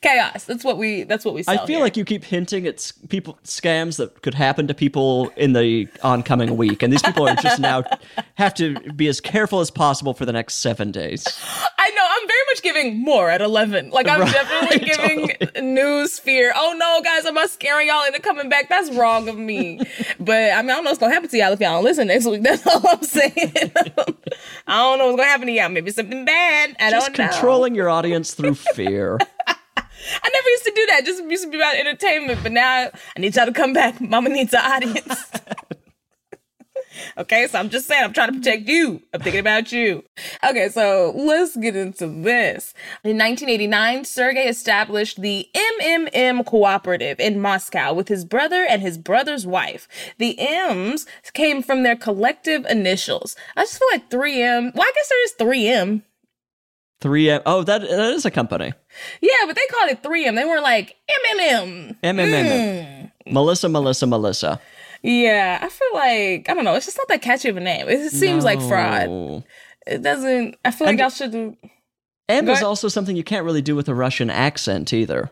[0.00, 0.44] Chaos.
[0.44, 1.04] That's what we.
[1.04, 1.44] That's what we.
[1.46, 1.80] I feel here.
[1.80, 6.56] like you keep hinting at people scams that could happen to people in the oncoming
[6.56, 7.84] week, and these people are just now
[8.34, 11.26] have to be as careful as possible for the next seven days.
[11.78, 12.08] I know.
[12.54, 13.90] Much giving more at 11.
[13.90, 14.78] Like I'm Right, definitely
[15.50, 16.52] giving news fear.
[16.54, 18.68] Oh no, guys, am I scaring y'all into coming back?
[18.68, 19.80] That's wrong of me.
[20.20, 22.06] but I mean, I don't know what's gonna happen to y'all if y'all don't listen
[22.06, 22.42] next week.
[22.44, 23.32] That's all I'm saying.
[24.68, 25.68] I don't know what's gonna happen to y'all.
[25.68, 26.76] Maybe something bad.
[26.78, 27.32] I Just don't know.
[27.32, 29.18] controlling your audience through fear.
[29.46, 31.04] I never used to do that.
[31.04, 34.00] Just used to be about entertainment, but now I need y'all to come back.
[34.00, 35.30] Mama needs an audience.
[37.18, 39.02] Okay, so I'm just saying, I'm trying to protect you.
[39.12, 40.04] I'm thinking about you.
[40.48, 42.74] Okay, so let's get into this.
[43.02, 49.46] In 1989, Sergey established the MMM Cooperative in Moscow with his brother and his brother's
[49.46, 49.88] wife.
[50.18, 53.36] The M's came from their collective initials.
[53.56, 54.74] I just feel like 3M.
[54.74, 56.02] Well, I guess there is 3M.
[57.00, 57.42] 3M.
[57.44, 58.72] Oh, that that is a company.
[59.20, 60.36] Yeah, but they called it 3M.
[60.36, 61.96] They weren't like MMM.
[62.02, 63.10] MMM.
[63.26, 64.60] Melissa, Melissa, Melissa.
[65.06, 66.74] Yeah, I feel like I don't know.
[66.74, 67.86] It's just not that catchy of a name.
[67.88, 69.44] It just seems like fraud.
[69.86, 70.56] It doesn't.
[70.64, 71.34] I feel like And- y'all should.
[71.34, 72.62] M Go is ahead.
[72.64, 75.30] also something you can't really do with a Russian accent either.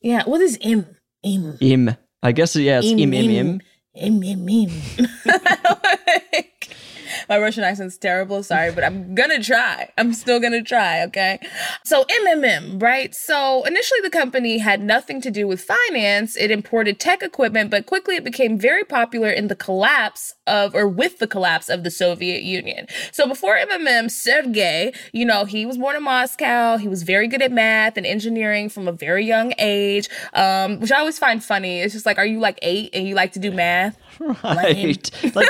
[0.00, 0.86] Yeah, what is M?
[1.24, 1.56] M.
[1.60, 1.96] Im.
[2.20, 3.60] I guess yeah, it's im im im.
[3.94, 4.22] M.
[4.24, 4.48] M.
[4.48, 4.70] M.
[7.28, 8.42] My Russian accent's terrible.
[8.42, 9.90] Sorry, but I'm gonna try.
[9.98, 11.02] I'm still gonna try.
[11.04, 11.38] Okay.
[11.84, 13.14] So MMM, right?
[13.14, 16.36] So initially, the company had nothing to do with finance.
[16.36, 20.88] It imported tech equipment, but quickly it became very popular in the collapse of, or
[20.88, 22.86] with the collapse of the Soviet Union.
[23.12, 26.76] So before MMM, Sergey, you know, he was born in Moscow.
[26.76, 30.92] He was very good at math and engineering from a very young age, um, which
[30.92, 31.80] I always find funny.
[31.80, 33.96] It's just like, are you like eight and you like to do math?
[34.44, 35.10] Right.
[35.34, 35.48] like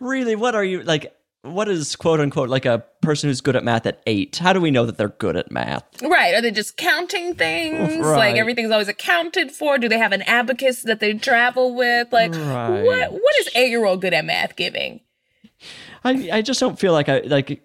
[0.00, 3.64] really, what are you like what is quote unquote like a person who's good at
[3.64, 4.36] math at eight?
[4.36, 5.84] How do we know that they're good at math?
[6.02, 6.34] Right.
[6.34, 7.96] Are they just counting things?
[8.04, 8.16] Right.
[8.16, 9.78] Like everything's always accounted for?
[9.78, 12.12] Do they have an abacus that they travel with?
[12.12, 12.82] Like Right.
[12.82, 15.00] what what is eight year old good at math giving?
[16.02, 17.62] I I just don't feel like I like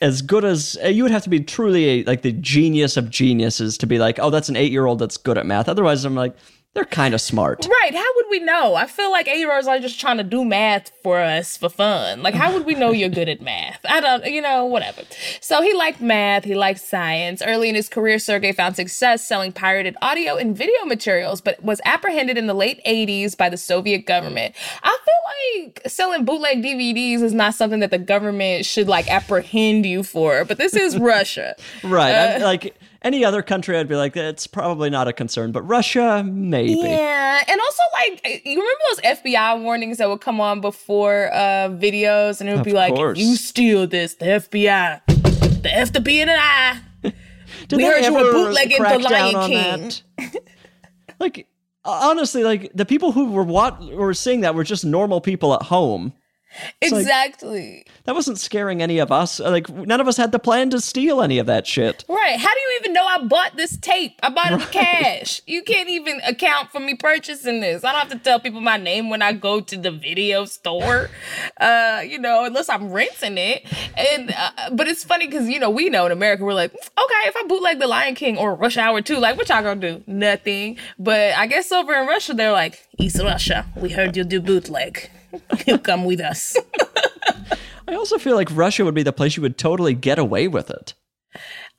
[0.00, 3.10] as good as uh, you would have to be truly a, like the genius of
[3.10, 5.68] geniuses to be like, oh, that's an eight year old that's good at math.
[5.68, 6.36] Otherwise, I'm like,
[6.78, 7.66] They're kind of smart.
[7.82, 7.92] Right.
[7.92, 8.76] How would we know?
[8.76, 11.68] I feel like eight year olds are just trying to do math for us for
[11.68, 12.22] fun.
[12.22, 13.80] Like, how would we know you're good at math?
[13.88, 15.02] I don't, you know, whatever.
[15.40, 17.42] So he liked math, he liked science.
[17.44, 21.80] Early in his career, Sergey found success selling pirated audio and video materials, but was
[21.84, 24.54] apprehended in the late 80s by the Soviet government.
[24.84, 29.84] I feel like selling bootleg DVDs is not something that the government should like apprehend
[29.84, 31.56] you for, but this is Russia.
[31.82, 32.14] Right.
[32.14, 32.76] I'm, uh, like
[33.08, 36.72] any other country, I'd be like, it's probably not a concern, but Russia, maybe.
[36.74, 41.68] Yeah, and also like you remember those FBI warnings that would come on before uh
[41.86, 43.18] videos, and it would Of be like, course.
[43.18, 45.00] if you steal this, the FBI,
[45.62, 46.80] the F the B and an I.
[47.68, 49.90] Did We they heard you were bootlegging The Lion on King.
[50.18, 50.34] that?
[51.18, 51.46] like,
[51.84, 55.62] honestly, like the people who were what were seeing that were just normal people at
[55.62, 56.12] home.
[56.82, 57.84] Like- Exactly.
[58.04, 59.38] That wasn't scaring any of us.
[59.40, 62.04] Like, none of us had the plan to steal any of that shit.
[62.08, 62.38] Right.
[62.38, 64.18] How do you even know I bought this tape?
[64.22, 65.42] I bought it with cash.
[65.46, 67.84] You can't even account for me purchasing this.
[67.84, 71.10] I don't have to tell people my name when I go to the video store.
[71.60, 73.66] Uh, you know, unless I'm renting it.
[73.96, 77.22] And uh, but it's funny because you know we know in America we're like, okay,
[77.28, 80.02] if I bootleg The Lion King or Rush Hour 2, like what y'all gonna do?
[80.06, 80.78] Nothing.
[80.98, 85.10] But I guess over in Russia they're like, East Russia, we heard you do bootleg.
[85.66, 86.56] You come with us.
[87.88, 90.70] I also feel like Russia would be the place you would totally get away with
[90.70, 90.94] it.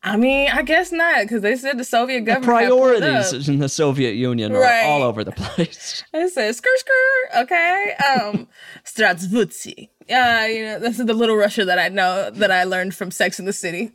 [0.02, 2.78] I mean, I guess not because they said the Soviet government up.
[2.80, 4.86] priorities in the Soviet Union are Right.
[4.86, 6.04] all over the place.
[6.14, 7.96] It says skr skr, okay.
[8.16, 8.48] Um
[8.86, 9.90] Strasvutsy.
[10.10, 13.12] Uh, you know, this is the little Russia that I know that I learned from
[13.12, 13.92] Sex in the City.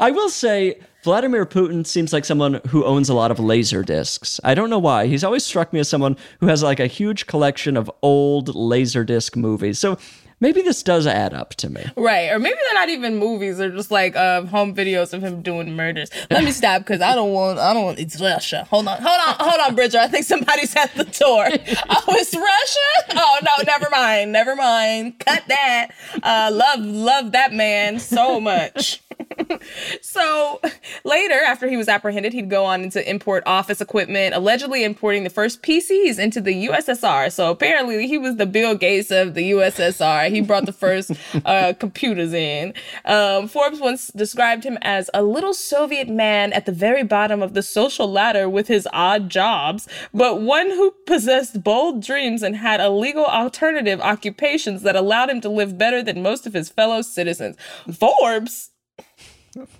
[0.00, 4.38] I will say, Vladimir Putin seems like someone who owns a lot of laser discs.
[4.44, 5.06] I don't know why.
[5.06, 9.02] He's always struck me as someone who has like a huge collection of old laser
[9.04, 9.78] disc movies.
[9.78, 9.96] So
[10.40, 11.84] maybe this does add up to me.
[11.96, 12.30] right.
[12.30, 15.74] Or maybe they're not even movies, they're just like uh, home videos of him doing
[15.74, 16.10] murders.
[16.30, 18.66] Let me stop because I don't want I don't want it's Russia.
[18.68, 19.98] Hold on, hold on, hold on, Bridger.
[19.98, 21.46] I think somebody's at the door.
[21.92, 23.16] Oh, it's Russia?
[23.22, 24.32] Oh no, never mind.
[24.32, 25.18] Never mind.
[25.18, 25.88] Cut that.
[26.22, 29.02] Uh love, love that man so much.
[30.02, 30.60] So
[31.04, 35.30] later, after he was apprehended, he'd go on to import office equipment, allegedly importing the
[35.30, 37.30] first PCs into the USSR.
[37.32, 40.30] So apparently, he was the Bill Gates of the USSR.
[40.30, 41.12] He brought the first
[41.44, 42.74] uh, computers in.
[43.04, 47.54] Um, Forbes once described him as a little Soviet man at the very bottom of
[47.54, 52.80] the social ladder with his odd jobs, but one who possessed bold dreams and had
[52.80, 57.56] illegal alternative occupations that allowed him to live better than most of his fellow citizens.
[57.92, 58.70] Forbes.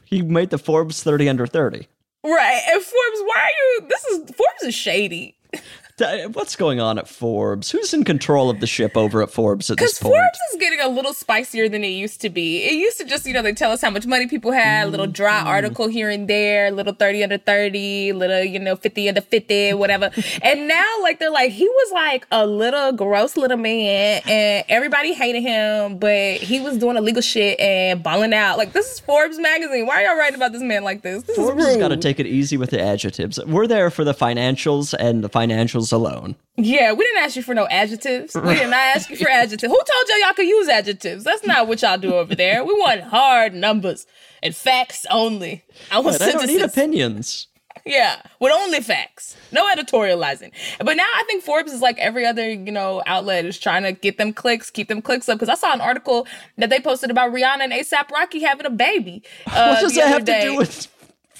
[0.04, 1.86] He made the Forbes 30 under 30.
[2.24, 2.62] Right.
[2.68, 5.36] And Forbes, why are you this is Forbes is shady.
[6.01, 7.70] What's going on at Forbes?
[7.70, 10.14] Who's in control of the ship over at Forbes at this point?
[10.14, 12.62] Forbes is getting a little spicier than it used to be.
[12.64, 14.90] It used to just, you know, they tell us how much money people had, a
[14.90, 15.48] little dry mm-hmm.
[15.48, 20.11] article here and there, little 30 under 30, little, you know, 50 under 50, whatever.
[20.42, 25.12] and now, like, they're like, he was like a little gross little man and everybody
[25.12, 28.57] hated him, but he was doing illegal shit and balling out.
[28.57, 29.86] Like, this is Forbes magazine.
[29.86, 31.24] Why are y'all writing about this man like this?
[31.24, 33.38] This Forbes has got to take it easy with the adjectives.
[33.44, 36.36] We're there for the financials and the financials alone.
[36.57, 38.34] Yeah, we didn't ask you for no adjectives.
[38.34, 39.72] We did not ask you for adjectives.
[39.72, 41.24] Who told y'all y'all could use adjectives?
[41.24, 42.64] That's not what y'all do over there.
[42.64, 44.07] We want hard numbers
[44.43, 45.64] and facts only.
[45.91, 47.47] I want But I don't need opinions.
[47.86, 50.53] Yeah, with only facts, no editorializing.
[50.84, 53.93] But now I think Forbes is like every other you know outlet is trying to
[53.93, 55.38] get them clicks, keep them clicks up.
[55.38, 56.26] Because I saw an article
[56.59, 59.22] that they posted about Rihanna and ASAP Rocky having a baby.
[59.47, 60.88] Uh, What does that have to do with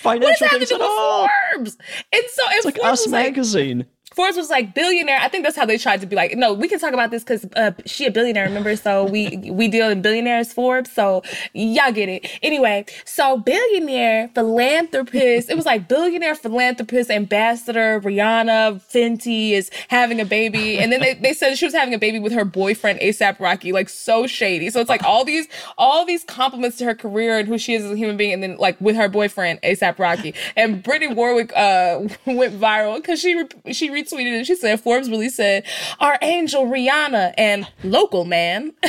[0.03, 1.28] What does financial that have to things do at with all?
[1.55, 1.76] Forbes?
[2.12, 3.86] And so, It's like Forbes Us was like, magazine.
[4.20, 5.18] Forbes was like billionaire.
[5.18, 7.24] I think that's how they tried to be like, no, we can talk about this
[7.24, 8.76] because uh, she a billionaire, remember?
[8.76, 10.92] So we we deal in billionaires, Forbes.
[10.92, 11.22] So
[11.54, 12.30] y'all get it.
[12.42, 15.48] Anyway, so billionaire philanthropist.
[15.48, 21.14] It was like billionaire philanthropist ambassador Rihanna Fenty is having a baby, and then they,
[21.14, 23.72] they said she was having a baby with her boyfriend ASAP Rocky.
[23.72, 24.68] Like so shady.
[24.68, 25.48] So it's like all these
[25.78, 28.42] all these compliments to her career and who she is as a human being, and
[28.42, 30.34] then like with her boyfriend ASAP Rocky.
[30.58, 35.28] And Brittany Warwick uh, went viral because she she retweeted and she said Forbes really
[35.28, 35.64] said
[36.00, 38.72] our angel Rihanna and local man.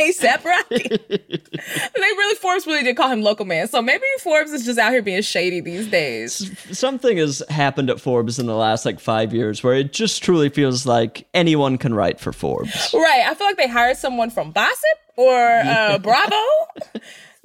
[0.00, 0.88] ASAP Rocky.
[1.08, 3.66] they really Forbes really did call him local man.
[3.68, 6.50] So maybe Forbes is just out here being shady these days.
[6.76, 10.48] Something has happened at Forbes in the last like five years where it just truly
[10.48, 12.92] feels like anyone can write for Forbes.
[12.94, 13.24] Right.
[13.26, 16.36] I feel like they hired someone from Gossip or uh, Bravo.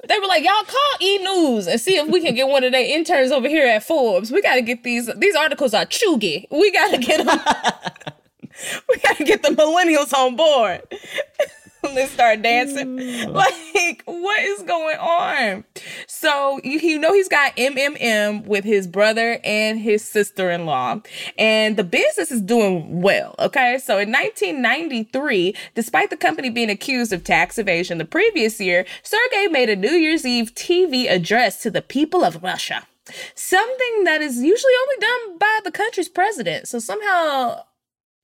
[0.08, 2.72] They were like, y'all call E News and see if we can get one of
[2.72, 4.30] their interns over here at Forbes.
[4.30, 5.10] We got to get these.
[5.16, 6.46] These articles are chuggy.
[6.50, 7.38] We got to get them.
[8.88, 10.82] we got to get the millennials on board.
[11.94, 12.96] they start dancing.
[12.96, 13.32] Mm.
[13.32, 15.64] Like, what is going on?
[16.06, 21.00] So you, you know he's got MMM with his brother and his sister-in-law,
[21.38, 23.34] and the business is doing well.
[23.38, 28.84] Okay, so in 1993, despite the company being accused of tax evasion the previous year,
[29.02, 32.86] Sergey made a New Year's Eve TV address to the people of Russia.
[33.34, 36.68] Something that is usually only done by the country's president.
[36.68, 37.62] So somehow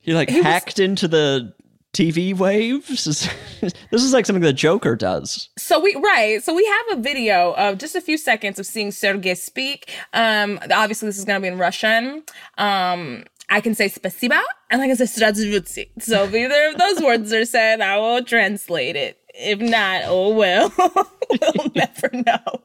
[0.01, 1.55] He like He was- hacked into the
[1.96, 2.88] TV waves.
[2.88, 3.30] This is,
[3.92, 5.50] this is like something the Joker does.
[5.58, 6.42] So we right.
[6.42, 9.92] So we have a video of just a few seconds of seeing Sergey speak.
[10.14, 12.24] Um, obviously this is gonna be in Russian.
[12.58, 15.90] Um, I can say spasiba and I can say здравствуйте.
[16.02, 19.18] So if either of those words are said, I will translate it.
[19.34, 20.74] If not, oh well.
[20.78, 22.62] we'll never know.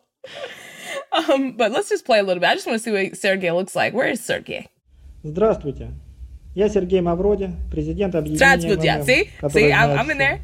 [1.12, 2.48] Um, but let's just play a little bit.
[2.48, 3.92] I just want to see what Sergey looks like.
[3.92, 4.68] Where is Sergey?
[5.24, 5.92] Здравствуйте.
[6.54, 8.92] Я Сергей Мавроди, президент объединения Здравствуйте.
[8.92, 9.28] МММ, See?
[9.40, 10.18] который See, I'm, знает I'm in всё.
[10.18, 10.40] there.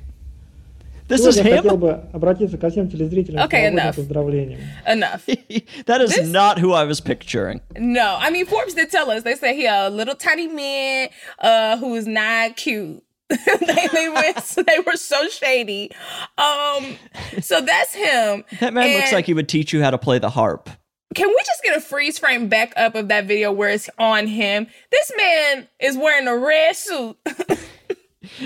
[1.08, 1.80] This is Сегодня я хотел him.
[1.80, 3.96] бы обратиться ко всем телезрителям Okay, с новогодним enough.
[3.96, 4.60] поздравлением.
[4.86, 5.26] Enough.
[5.86, 7.60] that is This- not who I was picturing.
[7.76, 9.22] No, I mean Forbes did tell us.
[9.22, 11.08] They said he a little tiny man
[11.38, 13.02] uh who is not cute.
[13.28, 15.90] they, they went they were so shady.
[16.38, 16.96] Um
[17.42, 18.44] so that's him.
[18.60, 20.70] That man looks And like he would teach you how to play the harp.
[21.15, 24.27] Can we just get a freeze frame back up of that video where it's on
[24.27, 24.67] him?
[24.91, 27.17] This man is wearing a red suit.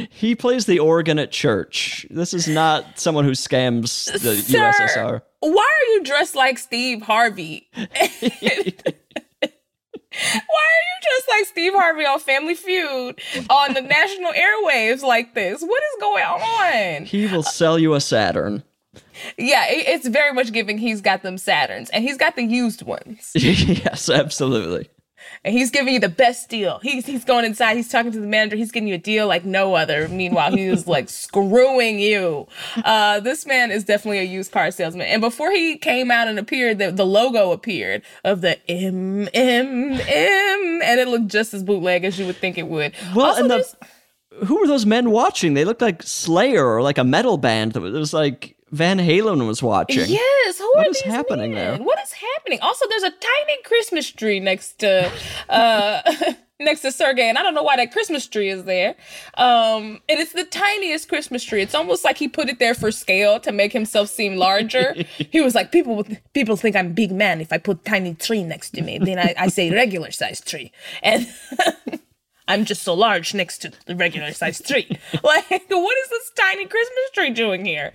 [0.10, 2.06] He plays the organ at church.
[2.10, 5.22] This is not someone who scams the Sir, USSR.
[5.40, 7.68] Why are you dressed like Steve Harvey?
[7.74, 7.88] Why
[10.68, 15.62] are you dressed like Steve Harvey on Family Feud on the national airwaves like this?
[15.62, 17.06] What is going on?
[17.06, 18.64] He will sell you a Saturn.
[19.38, 23.32] Yeah, it's very much giving he's got them Saturns and he's got the used ones.
[23.36, 24.90] yes, absolutely.
[25.44, 26.80] And he's giving you the best deal.
[26.80, 29.46] He's he's going inside, he's talking to the manager, he's getting you a deal like
[29.46, 30.08] no other.
[30.08, 32.48] Meanwhile, he is like screwing you.
[32.84, 35.08] Uh this man is definitely a used car salesman.
[35.08, 39.92] And before he came out and appeared, the, the logo appeared of the M M
[39.94, 42.94] M and it looked just as bootleg as you would think it would.
[43.16, 45.54] Well, Also, and the who were those men watching?
[45.54, 49.00] They looked like Slayer or like a metal band that was, it was like Van
[49.00, 50.06] Halen was watching.
[50.10, 51.78] Yes, who What are is these happening men?
[51.78, 51.86] there?
[51.86, 52.60] What is happening?
[52.62, 55.12] Also, there's a tiny Christmas tree next to
[55.50, 56.02] uh
[56.60, 58.96] next to Sergey, and I don't know why that Christmas tree is there.
[59.36, 61.62] Um, and it's the tiniest Christmas tree.
[61.62, 64.94] It's almost like he put it there for scale to make himself seem larger.
[65.18, 68.44] he was like, people would- people think I'm big man if I put tiny tree
[68.44, 69.00] next to me.
[69.00, 70.72] Then I, I say regular size tree,
[71.04, 71.28] and.
[72.48, 74.86] I'm just so large next to the regular size tree.
[75.24, 77.94] Like, what is this tiny Christmas tree doing here?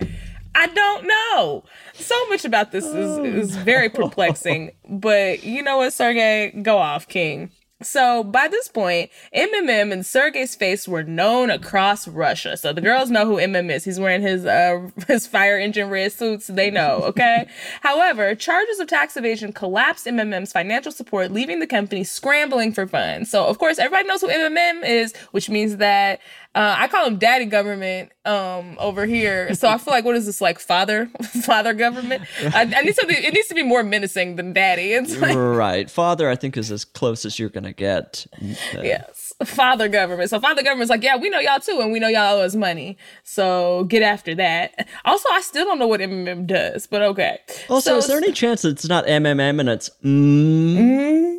[0.55, 1.63] I don't know.
[1.93, 4.71] So much about this is, is very perplexing.
[4.87, 6.51] But you know what, Sergey?
[6.61, 7.51] Go off, King.
[7.83, 12.57] So by this point, MMM and Sergey's face were known across Russia.
[12.57, 13.83] So the girls know who MM is.
[13.83, 16.47] He's wearing his uh his fire engine red suits.
[16.47, 17.47] They know, okay?
[17.81, 23.29] However, charges of tax evasion collapsed MMM's financial support, leaving the company scrambling for funds.
[23.29, 26.19] So of course, everybody knows who MMM is, which means that
[26.57, 29.53] uh, I call him daddy government um, over here.
[29.53, 31.05] So I feel like what is this like father
[31.43, 32.23] father government?
[32.41, 33.15] I, I need something.
[33.15, 34.93] It needs to be more menacing than daddy.
[34.93, 35.87] It's like right.
[35.87, 38.25] Father, I think, is as close as you're gonna get.
[38.41, 40.31] Uh, yes, father government.
[40.31, 42.55] So father government's like, yeah, we know y'all too, and we know y'all owe us
[42.55, 42.97] money.
[43.23, 44.87] So get after that.
[45.05, 47.37] Also, I still don't know what MMM does, but okay.
[47.69, 51.37] Also, So- is there any chance that it's not MMM and it's mm?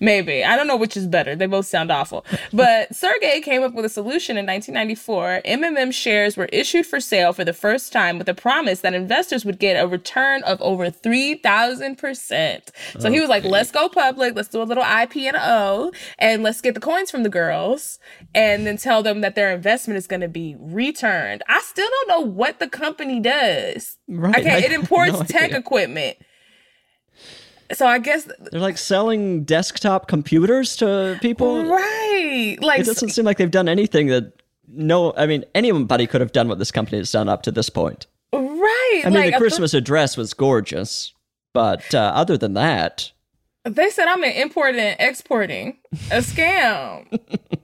[0.00, 0.44] Maybe.
[0.44, 1.36] I don't know which is better.
[1.36, 2.24] They both sound awful.
[2.52, 5.42] But Sergey came up with a solution in 1994.
[5.44, 9.44] MMM shares were issued for sale for the first time with a promise that investors
[9.44, 12.68] would get a return of over 3,000%.
[12.98, 14.34] So he was like, let's go public.
[14.34, 17.98] Let's do a little IP and O and let's get the coins from the girls
[18.34, 21.42] and then tell them that their investment is going to be returned.
[21.48, 23.96] I still don't know what the company does.
[24.08, 26.16] Right, Okay, I it imports no tech equipment.
[27.72, 31.64] So I guess They're like selling desktop computers to people.
[31.64, 32.56] Right.
[32.60, 34.32] Like It doesn't seem like they've done anything that
[34.68, 35.12] no.
[35.16, 38.06] I mean, anybody could have done what this company has done up to this point.
[38.32, 39.02] right.
[39.04, 41.12] I mean, like the Christmas address was gorgeous,
[41.52, 43.10] but uh, other than that,
[43.64, 45.78] They said I'm an importing and exporting.
[46.10, 47.06] A scam.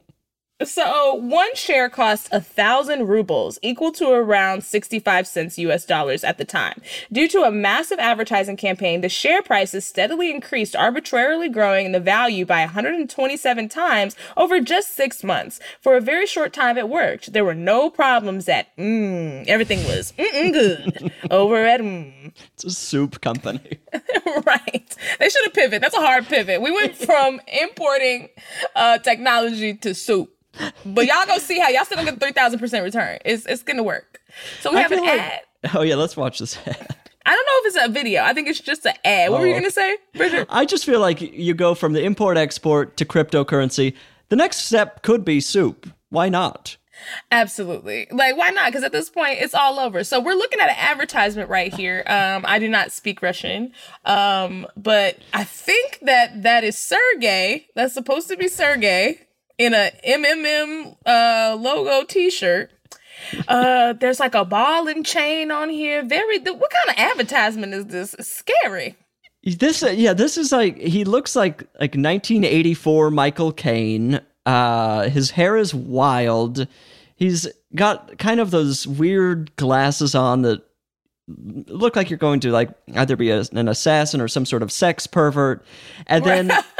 [0.64, 6.38] so one share cost a thousand rubles, equal to around 65 cents US dollars at
[6.38, 6.80] the time.
[7.10, 12.00] Due to a massive advertising campaign, the share prices steadily increased, arbitrarily growing in the
[12.00, 15.60] value by 127 times over just six months.
[15.80, 17.32] For a very short time, it worked.
[17.32, 22.32] There were no problems at mm, everything was mm-mm good over at mm.
[22.54, 23.78] it's a soup company.
[24.46, 24.96] right.
[25.18, 25.82] They should have pivoted.
[25.82, 26.62] That's a hard pivot.
[26.62, 28.28] We went from importing
[28.74, 30.30] uh, technology to soup.
[30.84, 33.18] But y'all go see how y'all still gonna get three thousand percent return.
[33.24, 34.20] It's it's gonna work.
[34.61, 35.40] So we I have an like- ad.
[35.74, 36.59] Oh yeah, let's watch this.
[36.66, 36.96] Ad.
[37.24, 38.22] I don't know if it's a video.
[38.24, 39.30] I think it's just an ad.
[39.30, 40.44] What were you Oh, gonna say, Bridger?
[40.48, 43.94] I just feel like you go from the import export to cryptocurrency.
[44.28, 45.88] The next step could be soup.
[46.11, 46.76] Why not?
[47.30, 48.07] Absolutely.
[48.11, 48.66] Like, why not?
[48.66, 50.05] Because at this point, it's all over.
[50.05, 52.05] So we're looking at an advertisement right here.
[52.07, 53.72] Um, I do not speak Russian,
[54.05, 57.66] um, but I think that that is Sergey.
[57.74, 59.20] That's supposed to be Sergey
[59.59, 62.70] in a MMM uh, logo T-shirt.
[63.48, 66.03] Uh, there's like a ball and chain on here.
[66.05, 66.38] Very.
[66.38, 68.14] What kind of advertisement is this?
[68.14, 68.96] It's scary.
[69.44, 74.20] This, uh, yeah, this is like he looks like like 1984 Michael Caine.
[74.44, 76.66] Uh, his hair is wild.
[77.16, 80.62] He's got kind of those weird glasses on that
[81.28, 84.72] look like you're going to like either be a, an assassin or some sort of
[84.72, 85.64] sex pervert.
[86.07, 86.53] And then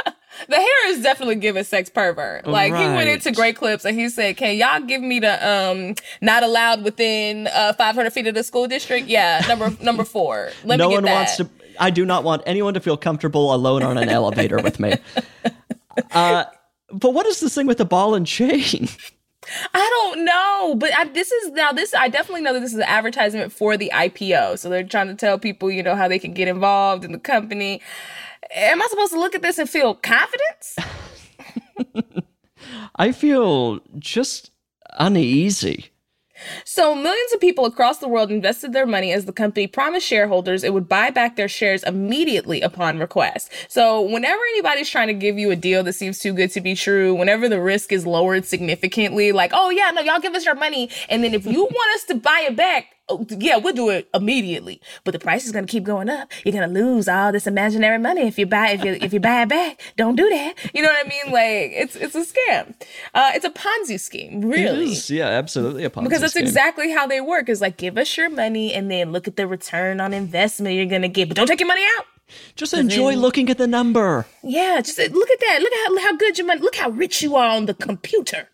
[0.47, 2.45] The hair is definitely giving sex pervert.
[2.47, 5.95] Like he went into Great Clips and he said, "Can y'all give me the um
[6.21, 9.07] not allowed within uh 500 feet of the school district?
[9.07, 10.51] Yeah, number number four.
[10.63, 11.13] Let no me get one that.
[11.13, 11.49] wants to.
[11.79, 14.95] I do not want anyone to feel comfortable alone on an elevator with me.
[16.11, 16.45] Uh,
[16.91, 18.87] but what is this thing with the ball and chain?
[19.73, 21.93] I don't know, but I, this is now this.
[21.93, 24.57] I definitely know that this is an advertisement for the IPO.
[24.57, 27.19] So they're trying to tell people, you know, how they can get involved in the
[27.19, 27.81] company.
[28.55, 30.77] Am I supposed to look at this and feel confidence?
[32.95, 34.51] I feel just
[34.99, 35.89] uneasy.
[36.65, 40.63] So, millions of people across the world invested their money as the company promised shareholders
[40.63, 43.49] it would buy back their shares immediately upon request.
[43.69, 46.75] So, whenever anybody's trying to give you a deal that seems too good to be
[46.75, 50.55] true, whenever the risk is lowered significantly, like, oh, yeah, no, y'all give us your
[50.55, 50.89] money.
[51.09, 54.07] And then if you want us to buy it back, oh, yeah, we'll do it
[54.13, 54.81] immediately.
[55.03, 56.31] But the price is going to keep going up.
[56.43, 59.19] You're going to lose all this imaginary money if you buy if you if you
[59.19, 59.81] buy it back.
[59.97, 60.53] Don't do that.
[60.73, 61.33] You know what I mean?
[61.33, 62.73] Like it's it's a scam.
[63.13, 66.43] Uh, it's a Ponzi scheme, really It is, yeah, absolutely a Ponzi because that's scheme.
[66.45, 69.47] exactly how they work is like give us your money and then look at the
[69.47, 72.05] return on investment you're gonna get but don't take your money out
[72.55, 74.25] Just enjoy then- looking at the number.
[74.43, 76.89] yeah just uh, look at that look at how, how good your money look how
[76.89, 78.49] rich you are on the computer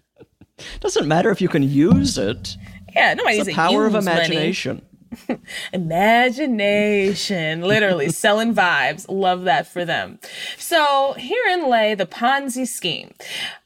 [0.81, 2.57] Doesn't matter if you can use it.
[2.99, 4.81] Yeah nobody It's needs the power of imagination.
[5.73, 9.05] imagination literally selling vibes.
[9.09, 10.19] Love that for them.
[10.57, 13.11] So herein lay the ponzi scheme.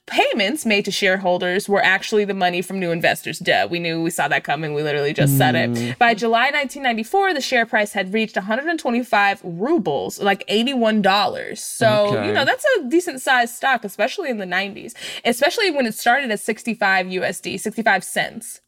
[0.06, 3.40] Payments made to shareholders were actually the money from new investors.
[3.40, 4.74] Duh we knew we saw that coming.
[4.74, 5.72] We literally just said it.
[5.72, 5.98] Mm.
[5.98, 11.62] By july 1994 the share price had reached 125 rubles like 81 dollars.
[11.62, 12.28] So Okay.
[12.28, 14.94] you know that's a decent sized stock especially in the 90s
[15.26, 18.62] especially when it started at 65 usd 65 cents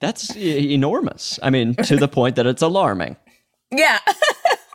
[0.00, 1.38] That's enormous.
[1.42, 3.16] I mean, to the point that it's alarming.
[3.70, 3.98] Yeah.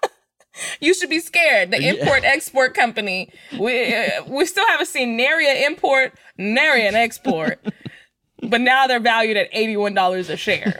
[0.79, 1.71] you should be scared.
[1.71, 3.29] The import export company.
[3.57, 7.59] We uh, we still haven't seen nary an import, nary an export.
[8.41, 10.79] but now they're valued at $81 a share.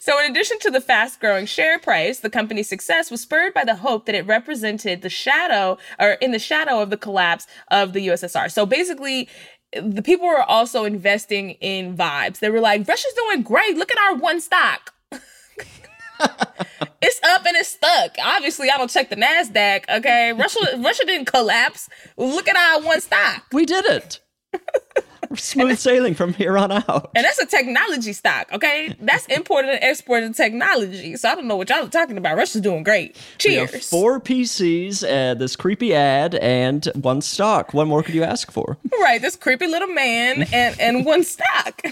[0.00, 3.64] So, in addition to the fast growing share price, the company's success was spurred by
[3.64, 7.92] the hope that it represented the shadow or in the shadow of the collapse of
[7.92, 8.50] the USSR.
[8.50, 9.28] So, basically,
[9.72, 12.38] the people were also investing in vibes.
[12.38, 13.76] They were like, Russia's doing great.
[13.76, 14.94] Look at our one stock.
[17.00, 18.16] it's up and it's stuck.
[18.22, 19.84] Obviously, I don't check the Nasdaq.
[19.88, 21.88] Okay, Russia, Russia didn't collapse.
[22.16, 24.20] Look at our one stock, We did it.
[25.36, 27.10] Smooth sailing from here on out.
[27.14, 28.48] and that's a technology stock.
[28.52, 31.16] Okay, that's imported and exported technology.
[31.16, 32.36] So I don't know what y'all are talking about.
[32.36, 33.16] Russia's doing great.
[33.44, 33.88] We have Cheers.
[33.88, 37.74] four PCs, uh, this creepy ad, and one stock.
[37.74, 38.76] What more could you ask for?
[39.00, 41.82] Right, this creepy little man and, and one stock.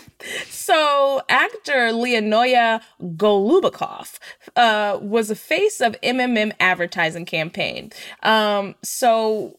[0.49, 2.81] So, actor Leonoya
[3.17, 4.19] Golubakov
[4.57, 7.93] uh, was a face of MMM advertising campaign.
[8.23, 9.59] Um, so,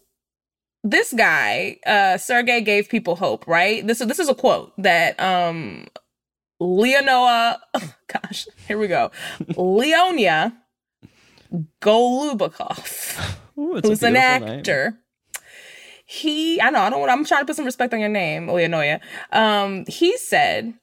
[0.90, 3.48] this guy, uh, Sergey, gave people hope.
[3.48, 3.86] Right.
[3.86, 5.88] This this is a quote that um,
[6.62, 7.58] Leonoa.
[8.08, 9.12] gosh, here we go.
[9.54, 10.54] Leonia
[11.82, 14.44] Golubakov Ooh, who's an beautiful name.
[14.60, 15.00] actor.
[16.06, 18.48] He, I know, I don't want, I'm trying to put some respect on your name,
[18.48, 19.02] Leonoya.
[19.34, 20.74] Um, he said,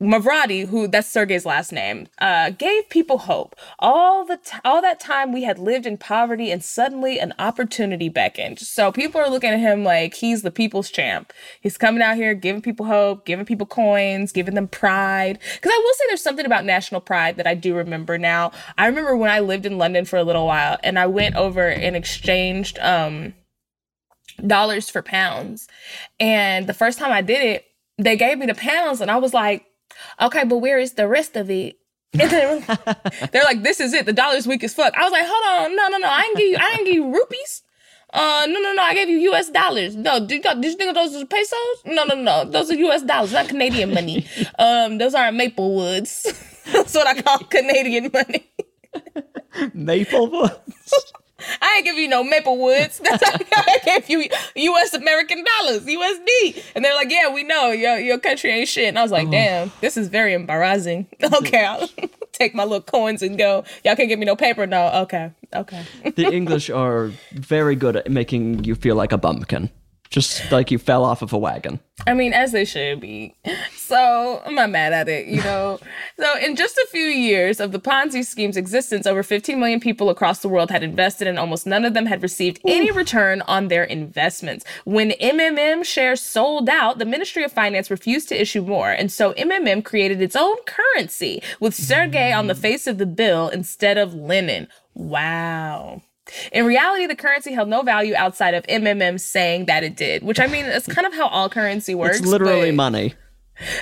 [0.00, 3.54] Mavrodi, who that's Sergey's last name, uh, gave people hope.
[3.78, 8.08] All the t- all that time we had lived in poverty, and suddenly an opportunity
[8.08, 8.58] beckoned.
[8.60, 11.34] So people are looking at him like he's the people's champ.
[11.60, 15.38] He's coming out here giving people hope, giving people coins, giving them pride.
[15.56, 18.52] Because I will say there's something about national pride that I do remember now.
[18.78, 21.68] I remember when I lived in London for a little while, and I went over
[21.68, 23.34] and exchanged um,
[24.46, 25.68] dollars for pounds.
[26.18, 27.66] And the first time I did it,
[27.98, 29.66] they gave me the pounds, and I was like,
[30.20, 31.76] okay, but where is the rest of it?
[32.12, 34.04] They're like, this is it.
[34.06, 34.94] The dollar's weak as fuck.
[34.96, 36.08] I was like, hold on, no, no, no.
[36.08, 37.62] I didn't give you, I didn't give you rupees.
[38.12, 38.82] Uh, no, no, no.
[38.82, 39.48] I gave you U.S.
[39.50, 39.94] dollars.
[39.94, 41.76] No, did, you- did you think those are pesos?
[41.86, 42.44] No, no, no.
[42.44, 43.02] Those are U.S.
[43.02, 44.26] dollars, not Canadian money.
[44.58, 46.26] Um, those are Maple Woods.
[46.72, 48.50] That's what I call Canadian money.
[49.74, 50.56] Maplewood.
[51.60, 52.98] I ain't give you no Maple Woods.
[52.98, 54.94] That's how I gave you U.S.
[54.94, 56.64] American dollars, USD.
[56.74, 58.88] And they're like, yeah, we know your your country ain't shit.
[58.88, 59.32] And I was like, uh-huh.
[59.32, 61.06] damn, this is very embarrassing.
[61.40, 61.88] Okay, I'll
[62.32, 63.64] take my little coins and go.
[63.84, 64.66] Y'all can't give me no paper.
[64.66, 65.84] No, okay, okay.
[66.16, 69.70] the English are very good at making you feel like a bumpkin.
[70.10, 71.78] Just like you fell off of a wagon.
[72.04, 73.36] I mean, as they should be.
[73.76, 75.78] So I'm not mad at it, you know.
[76.18, 80.10] so in just a few years of the Ponzi scheme's existence, over 15 million people
[80.10, 83.68] across the world had invested, and almost none of them had received any return on
[83.68, 84.64] their investments.
[84.84, 89.32] When MMM shares sold out, the Ministry of Finance refused to issue more, and so
[89.34, 92.58] MMM created its own currency with Sergey on the mm.
[92.58, 94.66] face of the bill instead of Lenin.
[94.94, 96.02] Wow.
[96.52, 100.40] In reality, the currency held no value outside of MMM saying that it did, which
[100.40, 102.18] I mean, that's kind of how all currency works.
[102.18, 103.14] It's literally but, money.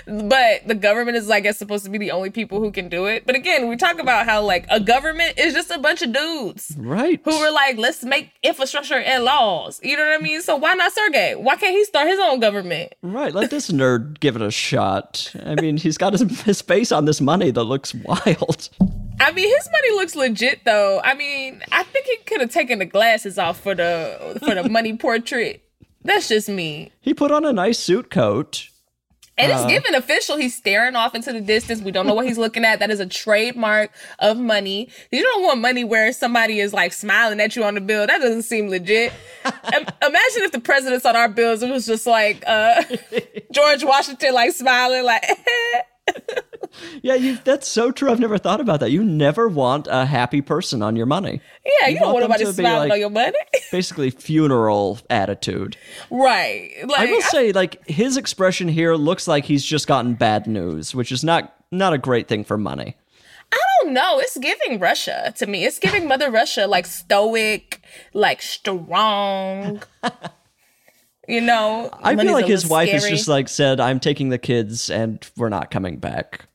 [0.06, 3.06] But the government is, I guess, supposed to be the only people who can do
[3.06, 3.24] it.
[3.26, 6.74] But again, we talk about how like a government is just a bunch of dudes
[6.76, 7.20] Right.
[7.24, 9.78] who were like, let's make infrastructure and laws.
[9.82, 10.42] You know what I mean?
[10.42, 11.34] So why not Sergey?
[11.36, 12.92] Why can't he start his own government?
[13.02, 15.32] Right, let this nerd give it a shot.
[15.46, 18.68] I mean, he's got his, his face on this money that looks wild.
[19.20, 21.00] I mean, his money looks legit though.
[21.02, 24.68] I mean, I think he could have taken the glasses off for the for the
[24.68, 25.62] money portrait.
[26.02, 26.92] That's just me.
[27.00, 28.68] He put on a nice suit coat.
[29.36, 29.56] And Uh.
[29.56, 30.36] it's given official.
[30.36, 31.80] He's staring off into the distance.
[31.82, 32.78] We don't know what he's looking at.
[32.80, 33.90] That is a trademark
[34.20, 34.88] of money.
[35.12, 38.06] You don't want money where somebody is like smiling at you on the bill.
[38.06, 39.12] That doesn't seem legit.
[39.44, 42.82] Imagine if the presidents on our bills, it was just like uh,
[43.52, 45.24] George Washington, like smiling, like.
[47.02, 48.10] Yeah, you, that's so true.
[48.10, 48.90] I've never thought about that.
[48.90, 51.40] You never want a happy person on your money.
[51.64, 53.36] yeah, you, don't want to be, smiling like, on your money.
[53.72, 55.76] Basically, funeral attitude.
[56.10, 56.72] right.
[56.86, 60.94] Like, I will say, like, his expression here looks like he's just gotten bad news,
[60.94, 62.96] which is not not a great thing for money.
[63.52, 64.18] I don't know.
[64.18, 65.64] It's giving Russia to me.
[65.64, 67.80] It's giving Mother Russia like stoic,
[68.12, 69.82] like strong.
[71.28, 74.88] You know, I feel like his wife has just like said, "I'm taking the kids,
[74.88, 76.48] and we're not coming back."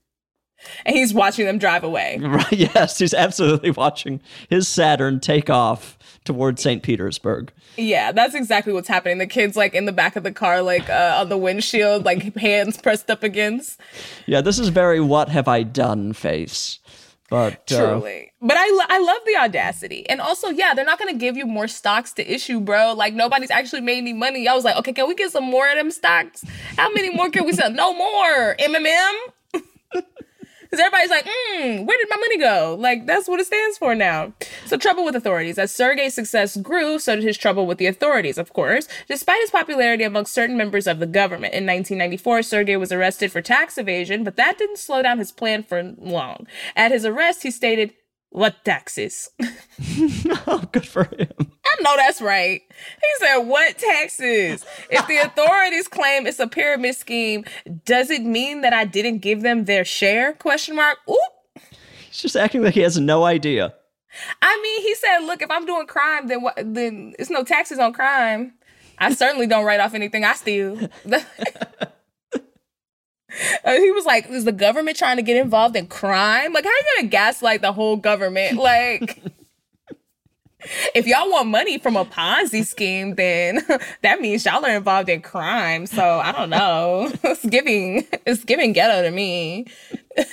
[0.85, 2.19] and he's watching them drive away.
[2.33, 2.51] Right?
[2.51, 6.81] Yes, he's absolutely watching his Saturn take off towards St.
[6.81, 7.51] Petersburg.
[7.77, 9.17] Yeah, that's exactly what's happening.
[9.17, 12.35] The kids like in the back of the car, like uh, on the windshield, like
[12.37, 13.79] hands pressed up against.
[14.25, 16.79] Yeah, this is very "What have I done?" face.
[17.29, 18.31] But uh, Truly.
[18.41, 20.07] But I, lo- I love the audacity.
[20.07, 22.93] And also, yeah, they're not going to give you more stocks to issue, bro.
[22.93, 24.47] Like, nobody's actually made any money.
[24.47, 26.43] I was like, okay, can we get some more of them stocks?
[26.77, 27.71] How many more can we sell?
[27.71, 28.55] No more.
[28.59, 29.13] MMM?
[30.73, 32.75] Because everybody's like, hmm, where did my money go?
[32.79, 34.33] Like, that's what it stands for now.
[34.65, 35.59] So, trouble with authorities.
[35.59, 38.87] As Sergey's success grew, so did his trouble with the authorities, of course.
[39.07, 41.53] Despite his popularity amongst certain members of the government.
[41.53, 45.61] In 1994, Sergey was arrested for tax evasion, but that didn't slow down his plan
[45.61, 46.47] for long.
[46.75, 47.93] At his arrest, he stated,
[48.33, 49.29] What taxes?
[50.47, 51.29] oh, good for him.
[51.39, 52.61] I know that's right.
[52.99, 54.65] He said, What taxes?
[54.89, 57.45] If the authorities claim it's a pyramid scheme,
[57.85, 60.33] does it mean that I didn't give them their share?
[60.33, 60.97] Question mark.
[61.07, 61.63] Oop.
[62.07, 63.75] He's just acting like he has no idea.
[64.41, 66.55] I mean, he said, "Look, if I'm doing crime, then what?
[66.57, 68.53] Then it's no taxes on crime.
[68.97, 70.89] I certainly don't write off anything I steal."
[73.63, 76.53] Uh, he was like, "Is the government trying to get involved in crime?
[76.53, 78.57] Like, how you gonna gaslight the whole government?
[78.57, 79.21] Like."
[80.95, 83.59] If y'all want money from a Ponzi scheme, then
[84.01, 85.85] that means y'all are involved in crime.
[85.85, 87.11] So I don't know.
[87.23, 89.65] It's giving it's giving ghetto to me.
[90.15, 90.29] just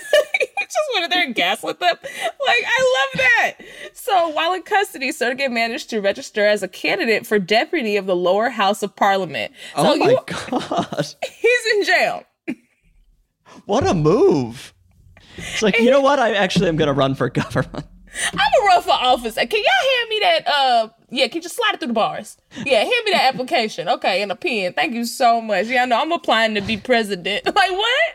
[0.94, 1.96] went in there and gaslit them.
[2.00, 3.54] Like, I love that.
[3.92, 8.14] So while in custody, Sergey managed to register as a candidate for deputy of the
[8.14, 9.52] lower house of parliament.
[9.74, 11.06] So Oh my you- god.
[11.40, 12.22] he's in jail.
[13.66, 14.74] What a move.
[15.36, 16.18] It's like, you know what?
[16.18, 17.86] I actually am going to run for government.
[18.32, 19.34] I'm gonna run for office.
[19.34, 20.48] Can y'all hand me that?
[20.48, 22.36] Uh, yeah, can you just slide it through the bars?
[22.64, 23.88] Yeah, hand me that application.
[23.88, 24.72] Okay, and a pen.
[24.72, 25.66] Thank you so much.
[25.66, 27.44] Yeah, I know I'm applying to be president.
[27.60, 28.14] Like what?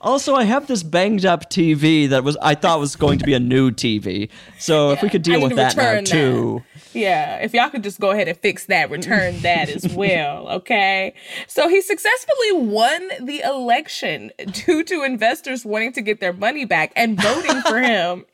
[0.00, 3.34] Also, I have this banged up TV that was I thought was going to be
[3.34, 4.28] a new TV.
[4.58, 6.06] So if we could deal with that now that.
[6.06, 6.62] too.
[6.94, 11.14] Yeah, if y'all could just go ahead and fix that, return that as well, okay?
[11.46, 16.92] So he successfully won the election due to investors wanting to get their money back
[16.96, 18.24] and voting for him.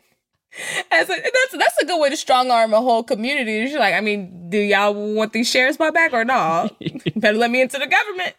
[0.90, 3.70] As a, that's that's a good way to strong arm a whole community.
[3.70, 6.74] You're like, I mean, do y'all want these shares bought back or not?
[7.16, 8.34] Better let me into the government.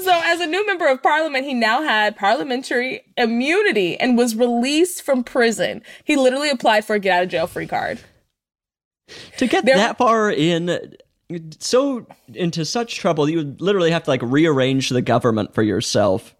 [0.00, 5.02] so, as a new member of parliament, he now had parliamentary immunity and was released
[5.02, 5.82] from prison.
[6.04, 8.00] He literally applied for a get out of jail free card.
[9.38, 10.94] To get There- that far in
[11.60, 16.34] so into such trouble, you would literally have to like rearrange the government for yourself.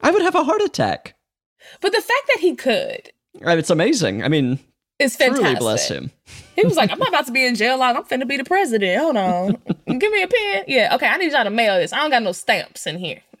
[0.00, 1.14] I would have a heart attack.
[1.80, 4.22] But the fact that he could, It's amazing.
[4.22, 4.58] I mean,
[4.98, 5.58] It's Truly fantastic.
[5.60, 6.10] bless him.
[6.56, 7.96] He was like, I'm not about to be in jail long.
[7.96, 9.00] I'm finna be the president.
[9.00, 9.58] Hold on.
[9.98, 10.64] Give me a pen.
[10.68, 11.92] Yeah, okay, I need y'all to mail this.
[11.92, 13.20] I don't got no stamps in here.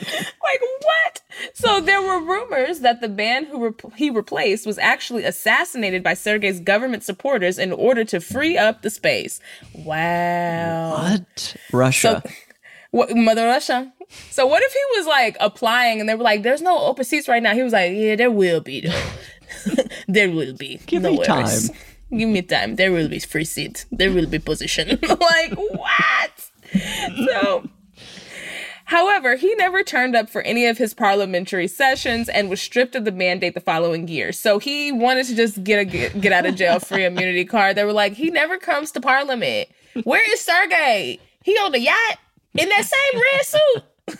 [0.16, 1.20] like, what?
[1.54, 6.60] So there were rumors that the man who he replaced was actually assassinated by Sergei's
[6.60, 9.40] government supporters in order to free up the space.
[9.74, 10.92] Wow.
[10.92, 11.56] What?
[11.72, 12.22] Russia.
[12.92, 13.90] What, Mother Russia.
[14.30, 17.26] So what if he was like applying and they were like, "There's no open seats
[17.26, 19.02] right now." He was like, "Yeah, there will be though.
[20.08, 20.78] there will be.
[20.84, 21.70] Give no me worries.
[21.70, 21.78] time."
[22.18, 22.76] Give me time.
[22.76, 23.86] There will be free seat.
[23.90, 26.50] There will be position." like what?
[27.30, 27.64] So.
[28.92, 33.06] However, he never turned up for any of his parliamentary sessions and was stripped of
[33.06, 34.32] the mandate the following year.
[34.32, 37.74] So he wanted to just get a get, get out of jail free immunity card.
[37.74, 39.70] They were like, he never comes to parliament.
[40.04, 41.18] Where is Sergey?
[41.42, 42.18] He on the yacht
[42.52, 44.18] in that same red suit.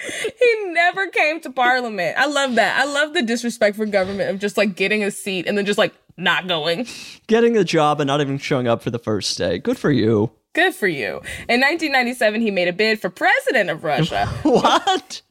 [0.40, 2.16] he never came to parliament.
[2.18, 2.80] I love that.
[2.80, 5.78] I love the disrespect for government of just like getting a seat and then just
[5.78, 6.88] like not going.
[7.28, 9.58] Getting a job and not even showing up for the first day.
[9.58, 10.32] Good for you.
[10.54, 11.20] Good for you.
[11.48, 14.26] In 1997, he made a bid for president of Russia.
[14.42, 15.22] What?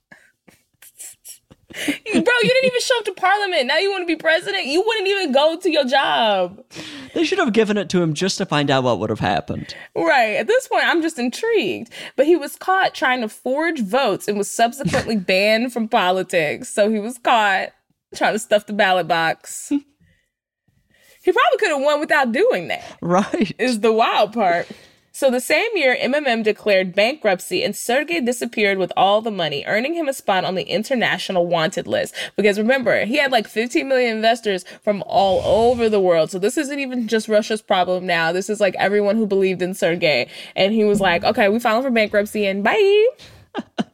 [1.69, 3.67] Bro, you didn't even show up to parliament.
[3.67, 4.65] Now you want to be president?
[4.65, 6.63] You wouldn't even go to your job.
[7.13, 9.75] They should have given it to him just to find out what would have happened.
[9.95, 10.37] Right.
[10.37, 11.91] At this point, I'm just intrigued.
[12.15, 16.69] But he was caught trying to forge votes and was subsequently banned from politics.
[16.69, 17.69] So he was caught
[18.15, 19.67] trying to stuff the ballot box.
[19.69, 19.77] he
[21.31, 23.51] probably could have won without doing that, Right.
[23.59, 24.67] is the wild part.
[25.17, 29.95] So the same year, MMM declared bankruptcy and Sergey disappeared with all the money, earning
[29.95, 32.13] him a spot on the international wanted list.
[32.35, 35.41] Because remember, he had like 15 million investors from all
[35.71, 36.29] over the world.
[36.29, 38.31] So this isn't even just Russia's problem now.
[38.31, 40.29] This is like everyone who believed in Sergey.
[40.55, 43.07] And he was like, okay, we filed for bankruptcy and bye.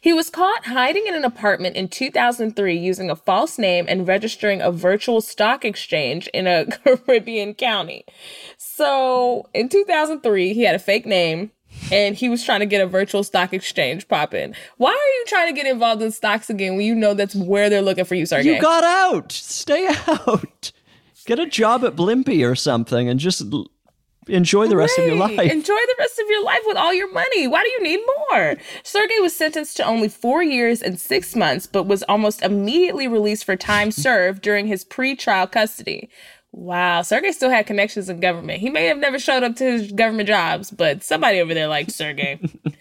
[0.00, 4.60] He was caught hiding in an apartment in 2003 using a false name and registering
[4.60, 8.04] a virtual stock exchange in a Caribbean county.
[8.56, 11.50] So in 2003, he had a fake name
[11.90, 14.54] and he was trying to get a virtual stock exchange popping.
[14.76, 17.68] Why are you trying to get involved in stocks again when you know that's where
[17.68, 18.54] they're looking for you, Sergey?
[18.54, 19.32] You got out.
[19.32, 20.72] Stay out.
[21.26, 23.42] Get a job at Blimpie or something and just
[24.28, 25.38] enjoy the rest of your life.
[25.38, 27.46] Enjoy the rest of your life with all your money.
[27.46, 28.00] Why do you need
[28.30, 28.56] more?
[28.82, 33.44] Sergey was sentenced to only four years and six months, but was almost immediately released
[33.44, 36.08] for time served during his pre-trial custody.
[36.52, 38.60] Wow, Sergey still had connections in government.
[38.60, 41.90] He may have never showed up to his government jobs, but somebody over there liked
[41.90, 42.38] Sergey.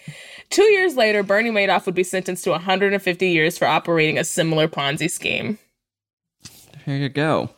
[0.51, 4.67] Two years later, Bernie Madoff would be sentenced to 150 years for operating a similar
[4.67, 5.57] Ponzi scheme.
[6.85, 7.49] Here you go.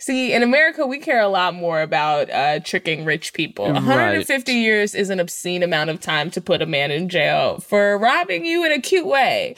[0.00, 3.64] See, in America, we care a lot more about uh, tricking rich people.
[3.72, 7.98] 150 years is an obscene amount of time to put a man in jail for
[7.98, 9.56] robbing you in a cute way.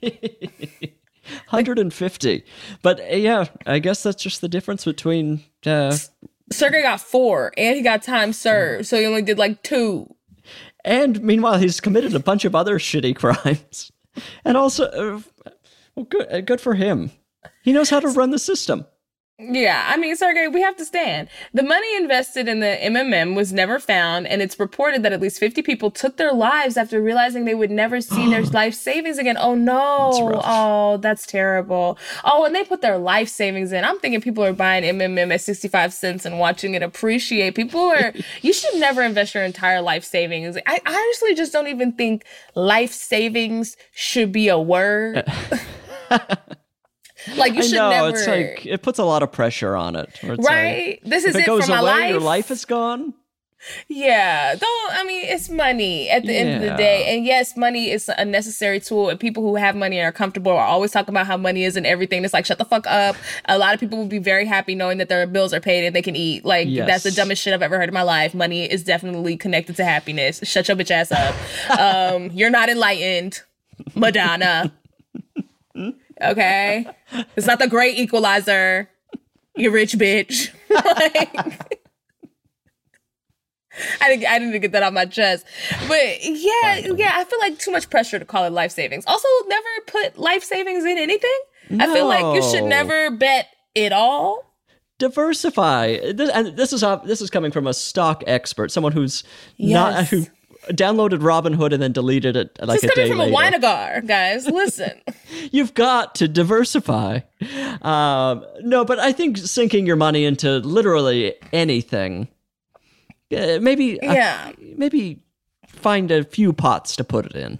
[1.50, 2.44] 150.
[2.82, 5.96] But uh, yeah, I guess that's just the difference between uh,
[6.52, 10.14] Sergey got four, and he got time served, so he only did like two.
[10.84, 13.90] and meanwhile he's committed a bunch of other shitty crimes.
[14.44, 15.20] And also uh,
[15.96, 17.10] well good uh, good for him.
[17.64, 18.86] He knows how to run the system.
[19.36, 21.28] Yeah, I mean, Sergey, we have to stand.
[21.52, 25.40] The money invested in the MMM was never found, and it's reported that at least
[25.40, 29.36] 50 people took their lives after realizing they would never see their life savings again.
[29.36, 30.28] Oh no.
[30.28, 30.44] rough.
[30.46, 31.98] oh, that's terrible.
[32.22, 33.84] Oh, and they put their life savings in.
[33.84, 37.56] I'm thinking people are buying MMM at 65 cents and watching it appreciate.
[37.56, 40.56] People are, you should never invest your entire life savings.
[40.64, 42.24] I honestly just don't even think
[42.54, 45.24] life savings should be a word.
[47.36, 48.16] like, you should I know never.
[48.16, 50.18] it's like it puts a lot of pressure on it.
[50.22, 50.38] Right?
[50.38, 52.10] like, This is if it it goes for my away, life.
[52.10, 53.14] your life is gone.
[53.88, 54.92] Yeah, don't.
[54.92, 58.22] I mean, it's money at the end of the day, and yes, money is a
[58.22, 59.08] necessary tool.
[59.08, 61.74] And people who have money and are comfortable are always talking about how money is
[61.74, 62.22] and everything.
[62.26, 63.16] It's like shut the fuck up.
[63.46, 65.96] A lot of people will be very happy knowing that their bills are paid and
[65.96, 66.44] they can eat.
[66.44, 68.34] Like that's the dumbest shit I've ever heard in my life.
[68.34, 70.40] Money is definitely connected to happiness.
[70.44, 71.34] Shut your bitch ass up.
[71.80, 73.40] um, you're not enlightened,
[73.94, 74.74] Madonna.
[76.22, 76.86] Okay,
[77.36, 78.88] it's not the great equalizer.
[79.56, 80.52] You rich bitch.
[80.70, 81.80] like,
[84.00, 85.44] I didn't, I didn't get that off my chest.
[85.88, 89.04] But yeah, yeah, I feel like too much pressure to call it life savings.
[89.06, 91.38] Also, never put life savings in anything.
[91.78, 94.44] I feel like you should never bet it all.
[94.98, 96.12] Diversify.
[96.12, 99.24] This, and this is this is coming from a stock expert, someone who's
[99.58, 100.26] not who
[100.70, 103.56] downloaded Robinhood and then deleted it like This a day coming from later.
[103.56, 104.46] a Winegar, guys.
[104.46, 105.00] Listen.
[105.52, 107.20] You've got to diversify.
[107.82, 112.28] Um, no, but I think sinking your money into literally anything,
[113.36, 114.52] uh, maybe uh, Yeah.
[114.76, 115.22] maybe
[115.66, 117.58] find a few pots to put it in.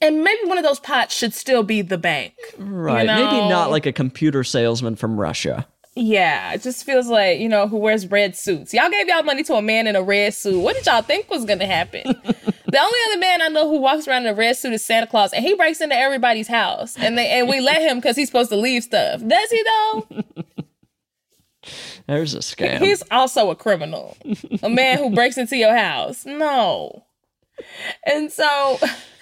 [0.00, 2.34] And maybe one of those pots should still be the bank.
[2.58, 3.06] Right.
[3.06, 3.24] know?
[3.24, 5.66] Maybe not like a computer salesman from Russia.
[5.96, 8.74] Yeah, it just feels like, you know, who wears red suits.
[8.74, 10.60] Y'all gave y'all money to a man in a red suit.
[10.60, 12.02] What did y'all think was gonna happen?
[12.04, 15.06] the only other man I know who walks around in a red suit is Santa
[15.06, 16.96] Claus, and he breaks into everybody's house.
[16.98, 19.20] And they and we let him because he's supposed to leave stuff.
[19.24, 20.08] Does he though?
[22.08, 22.80] There's a scam.
[22.80, 24.16] He's also a criminal.
[24.62, 26.26] a man who breaks into your house.
[26.26, 27.04] No.
[28.04, 28.78] And so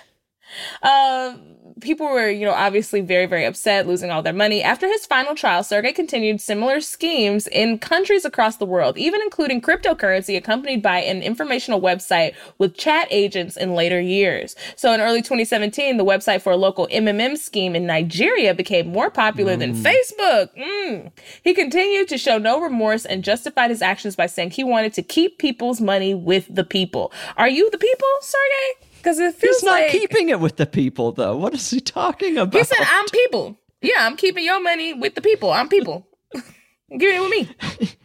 [0.83, 1.35] uh,
[1.83, 4.63] people were, you know, obviously very, very upset, losing all their money.
[4.63, 9.61] After his final trial, Sergey continued similar schemes in countries across the world, even including
[9.61, 14.57] cryptocurrency accompanied by an informational website with chat agents in later years.
[14.77, 19.11] So in early 2017, the website for a local MMM scheme in Nigeria became more
[19.11, 20.51] popular than Facebook.
[20.57, 21.13] Mm.
[21.43, 25.03] He continued to show no remorse and justified his actions by saying he wanted to
[25.03, 27.13] keep people's money with the people.
[27.37, 28.92] Are you the people, Sergey?
[29.03, 31.37] Because it feels He's not like keeping it with the people, though.
[31.37, 32.57] What is he talking about?
[32.57, 33.59] he said, "I'm people.
[33.81, 35.51] Yeah, I'm keeping your money with the people.
[35.51, 36.07] I'm people.
[36.33, 37.89] Give it with me."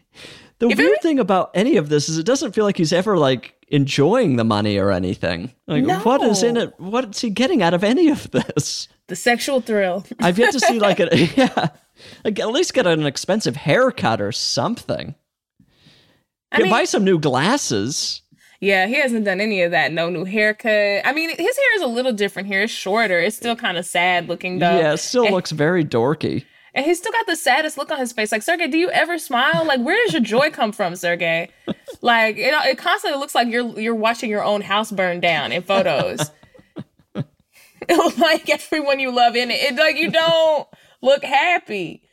[0.60, 3.16] the you weird thing about any of this is it doesn't feel like he's ever
[3.16, 5.54] like enjoying the money or anything.
[5.68, 6.80] Like, what is in it?
[6.80, 8.88] What is he getting out of any of this?
[9.08, 10.04] The sexual thrill.
[10.20, 11.68] I've yet to see like a yeah,
[12.26, 15.16] like at least get an expensive haircut or something.
[16.52, 18.22] I mean, buy some new glasses.
[18.60, 19.92] Yeah, he hasn't done any of that.
[19.92, 21.06] No new haircut.
[21.06, 22.64] I mean, his hair is a little different here.
[22.64, 23.20] It's shorter.
[23.20, 24.78] It's still kind of sad looking though.
[24.78, 26.46] yeah, it still and, looks very dorky.
[26.74, 28.32] and he's still got the saddest look on his face.
[28.32, 29.66] Like Sergey, do you ever smile?
[29.66, 31.50] Like, where does your joy come from, Sergey?
[32.02, 35.64] Like, it, it constantly looks like you're you're watching your own house burn down in
[35.64, 36.32] photos.
[38.18, 39.56] like everyone you love in it.
[39.56, 40.68] it like you don't
[41.02, 42.07] look happy.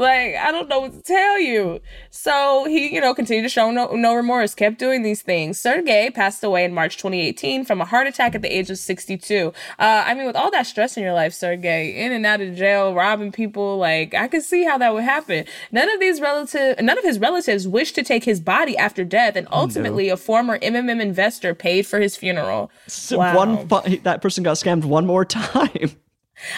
[0.00, 1.80] Like I don't know what to tell you.
[2.10, 5.60] So he, you know, continued to show no, no remorse, kept doing these things.
[5.60, 9.52] Sergey passed away in March 2018 from a heart attack at the age of 62.
[9.78, 12.56] Uh, I mean, with all that stress in your life, Sergey, in and out of
[12.56, 15.44] jail, robbing people, like I could see how that would happen.
[15.70, 19.36] None of these relative, none of his relatives wished to take his body after death,
[19.36, 22.70] and ultimately, a former MMM investor paid for his funeral.
[22.86, 23.36] So Wow.
[23.36, 23.68] One
[24.02, 25.96] that person got scammed one more time.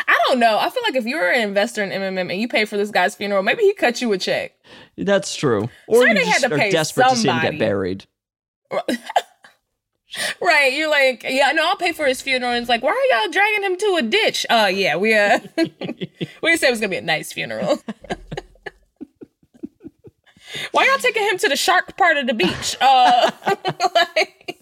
[0.07, 0.59] I don't know.
[0.59, 3.15] I feel like if you're an investor in MMM and you pay for this guy's
[3.15, 4.53] funeral, maybe he cut you a check.
[4.97, 5.69] That's true.
[5.87, 8.07] Or Sure, you just to are pay desperate to see him get buried.
[10.43, 10.75] Right.
[10.75, 12.53] You're like, yeah, no, I'll pay for his funeral.
[12.53, 14.45] And it's like, why are y'all dragging him to a ditch?
[14.51, 15.39] Uh yeah, we uh
[16.43, 17.81] we say it was gonna be a nice funeral.
[20.73, 22.77] why y'all taking him to the shark part of the beach?
[22.81, 23.31] Uh
[23.95, 24.59] like,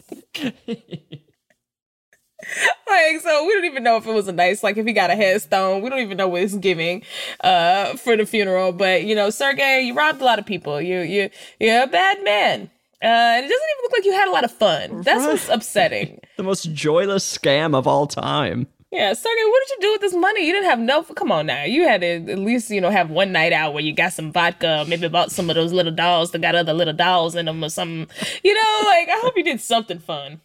[2.89, 5.11] like, so we don't even know if it was a nice, like if he got
[5.11, 5.83] a headstone.
[5.83, 7.03] We don't even know what it's giving
[7.43, 8.73] uh for the funeral.
[8.73, 10.81] But you know, Sergey, you robbed a lot of people.
[10.81, 12.71] You you you're a bad man.
[13.03, 15.01] Uh, and it doesn't even look like you had a lot of fun.
[15.03, 16.21] That's what's upsetting.
[16.37, 18.67] The most joyless scam of all time.
[18.91, 20.45] Yeah, Sergey, what did you do with this money?
[20.45, 21.05] You didn't have no.
[21.05, 23.85] Come on now, you had to at least you know have one night out where
[23.85, 26.93] you got some vodka, maybe bought some of those little dolls that got other little
[26.93, 28.09] dolls in them or something.
[28.43, 30.41] You know, like I hope you did something fun.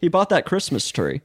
[0.00, 1.22] He bought that Christmas tree.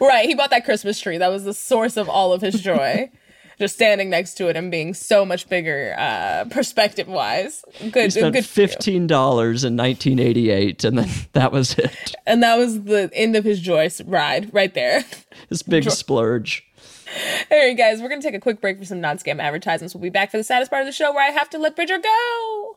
[0.00, 1.18] Right, he bought that Christmas tree.
[1.18, 3.10] That was the source of all of his joy.
[3.58, 7.64] Just standing next to it and being so much bigger, uh, perspective wise.
[7.92, 8.44] Good, He spent good.
[8.44, 12.16] fifteen dollars in nineteen eighty eight, and then that was it.
[12.26, 15.04] And that was the end of his joy ride right there.
[15.50, 16.64] His big splurge.
[17.48, 19.94] All right, guys, we're going to take a quick break for some non scam advertisements.
[19.94, 21.76] We'll be back for the saddest part of the show where I have to let
[21.76, 22.76] Bridger go.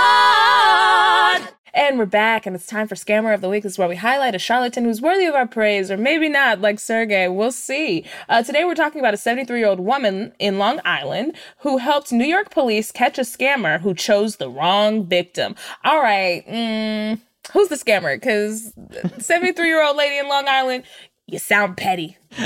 [1.73, 3.63] we're back, and it's time for Scammer of the Week.
[3.63, 6.61] This is where we highlight a charlatan who's worthy of our praise, or maybe not,
[6.61, 7.27] like Sergey.
[7.27, 8.05] We'll see.
[8.29, 12.11] Uh, today, we're talking about a 73 year old woman in Long Island who helped
[12.11, 15.55] New York police catch a scammer who chose the wrong victim.
[15.83, 16.45] All right.
[16.47, 17.19] Mm,
[17.53, 18.15] Who's the scammer?
[18.15, 18.73] Because
[19.25, 20.83] 73 year old lady in Long Island,
[21.27, 22.17] you sound petty.
[22.31, 22.45] he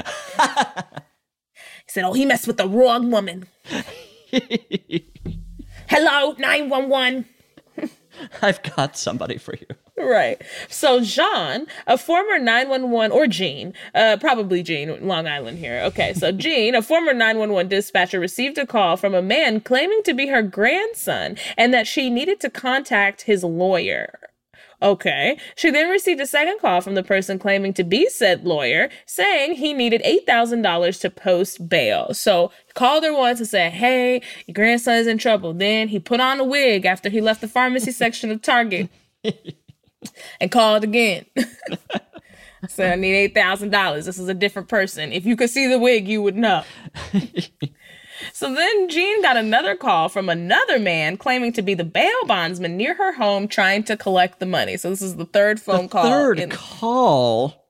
[1.88, 3.48] said, Oh, he messed with the wrong woman.
[5.88, 7.26] Hello, 911.
[8.42, 9.68] I've got somebody for you.
[9.98, 10.42] Right.
[10.70, 15.82] So Jean, a former 911 or Jean, uh, probably Jean, Long Island here.
[15.86, 16.14] Okay.
[16.14, 20.28] So Jean, a former 911 dispatcher, received a call from a man claiming to be
[20.28, 24.20] her grandson and that she needed to contact his lawyer.
[24.82, 25.38] Okay.
[25.56, 29.56] She then received a second call from the person claiming to be said lawyer saying
[29.56, 32.14] he needed $8,000 to post bail.
[32.14, 35.54] So called her once and said, Hey, your grandson is in trouble.
[35.54, 38.90] Then he put on a wig after he left the pharmacy section of Target
[40.40, 41.26] and called again.
[42.70, 44.06] said, I need $8,000.
[44.06, 45.12] This is a different person.
[45.12, 46.64] If you could see the wig, you would know.
[48.34, 52.78] So then Jean got another call from another man claiming to be the bail bondsman
[52.78, 54.78] near her home trying to collect the money.
[54.78, 56.04] So this is the third phone the call.
[56.04, 57.66] Third in- call.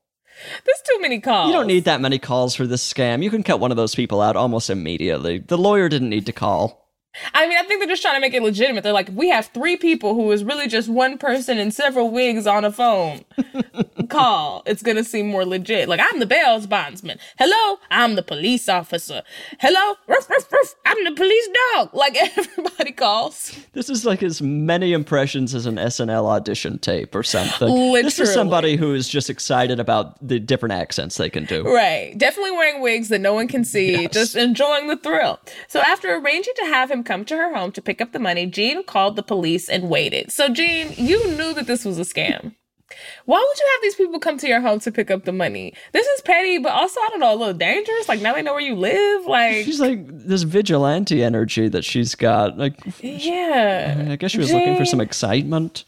[0.65, 1.47] There's too many calls.
[1.47, 3.23] You don't need that many calls for this scam.
[3.23, 5.39] You can cut one of those people out almost immediately.
[5.39, 6.84] The lawyer didn't need to call.
[7.33, 8.83] I mean, I think they're just trying to make it legitimate.
[8.83, 12.45] They're like, we have three people who is really just one person and several wigs
[12.47, 13.25] on a phone.
[14.09, 14.61] Call.
[14.65, 15.89] It's gonna seem more legit.
[15.89, 17.17] Like, I'm the bail's bondsman.
[17.39, 19.23] Hello, I'm the police officer.
[19.59, 21.89] Hello, ruff, ruff, ruff, I'm the police dog.
[21.93, 23.57] Like everybody calls.
[23.73, 27.93] This is like as many impressions as an SNL audition tape or something.
[27.93, 31.63] This is somebody who is just excited about the different accents they can do.
[31.63, 32.15] Right.
[32.17, 34.11] Definitely wearing wigs that no one can see, Yes.
[34.13, 35.39] just enjoying the thrill.
[35.67, 38.45] So after arranging to have him come to her home to pick up the money,
[38.45, 40.31] Jean called the police and waited.
[40.31, 42.55] So Jean, you knew that this was a scam.
[43.25, 45.73] Why would you have these people come to your home to pick up the money?
[45.91, 48.07] This is petty, but also I don't know, a little dangerous.
[48.07, 49.25] Like now they know where you live.
[49.25, 52.57] Like She's like this vigilante energy that she's got.
[52.57, 54.07] Like, yeah.
[54.09, 55.85] I guess she was looking for some excitement.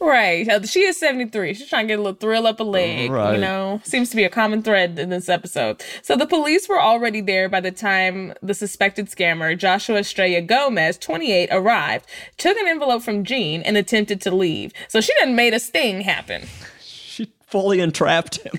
[0.00, 0.48] Right.
[0.48, 1.54] Uh, She is 73.
[1.54, 3.10] She's trying to get a little thrill up a leg.
[3.10, 3.34] Right.
[3.34, 5.82] You know, seems to be a common thread in this episode.
[6.02, 10.98] So the police were already there by the time the suspected scammer, Joshua Estrella Gomez,
[10.98, 12.06] 28, arrived,
[12.36, 14.72] took an envelope from Jean, and attempted to leave.
[14.88, 16.46] So she done made a sting happen.
[16.82, 18.52] She fully entrapped him.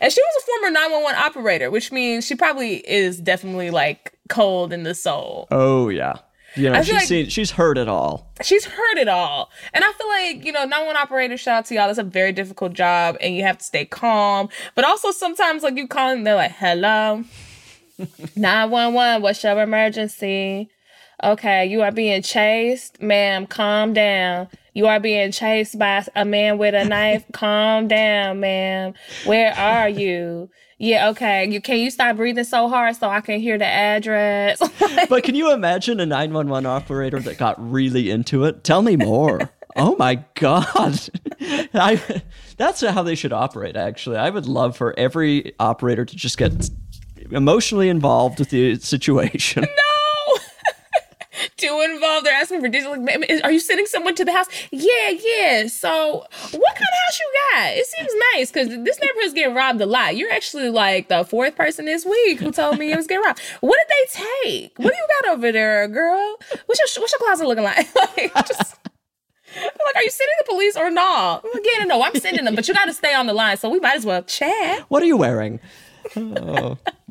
[0.00, 4.72] And she was a former 911 operator, which means she probably is definitely like cold
[4.72, 5.46] in the soul.
[5.50, 6.14] Oh yeah.
[6.56, 8.32] You know, she's like- seen she's heard it all.
[8.42, 9.50] she's heard it all.
[9.74, 11.86] And I feel like, you know, 911 operator, shout out to y'all.
[11.86, 14.48] That's a very difficult job and you have to stay calm.
[14.74, 17.24] But also sometimes like you call them, they're like, hello,
[18.36, 20.68] 911, what's your emergency?
[21.22, 23.00] Okay, you are being chased.
[23.00, 24.48] Ma'am, calm down.
[24.74, 27.24] You are being chased by a man with a knife.
[27.32, 28.92] calm down, ma'am.
[29.24, 30.50] Where are you?
[30.78, 31.48] Yeah, okay.
[31.48, 34.60] You can you stop breathing so hard so I can hear the address?
[35.08, 38.64] But can you imagine a 911 operator that got really into it?
[38.64, 39.50] Tell me more.
[39.76, 40.98] oh my god.
[41.40, 42.22] I,
[42.56, 44.16] that's how they should operate actually.
[44.16, 46.70] I would love for every operator to just get
[47.30, 49.62] emotionally involved with the situation.
[49.76, 49.95] no.
[51.56, 52.26] Too involved.
[52.26, 52.98] They're asking for details.
[52.98, 54.46] Like, are you sending someone to the house?
[54.70, 55.66] Yeah, yeah.
[55.66, 57.76] So, what kind of house you got?
[57.76, 60.16] It seems nice because this neighborhood's getting robbed a lot.
[60.16, 63.40] You're actually like the fourth person this week who told me it was getting robbed.
[63.60, 64.78] What did they take?
[64.78, 66.36] What do you got over there, girl?
[66.66, 67.94] What's your what's your closet looking like?
[68.16, 68.76] like, just.
[69.58, 71.42] I'm like, are you sending the police or not?
[71.54, 73.70] Like, yeah, no, I'm sending them, but you got to stay on the line, so
[73.70, 74.80] we might as well chat.
[74.90, 75.60] What are you wearing?
[76.14, 76.76] Oh.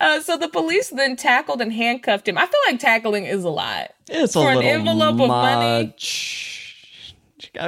[0.00, 2.38] Uh, so the police then tackled and handcuffed him.
[2.38, 3.90] I feel like tackling is a lot.
[4.08, 5.86] It's a For an little envelope of money?
[5.86, 7.14] much.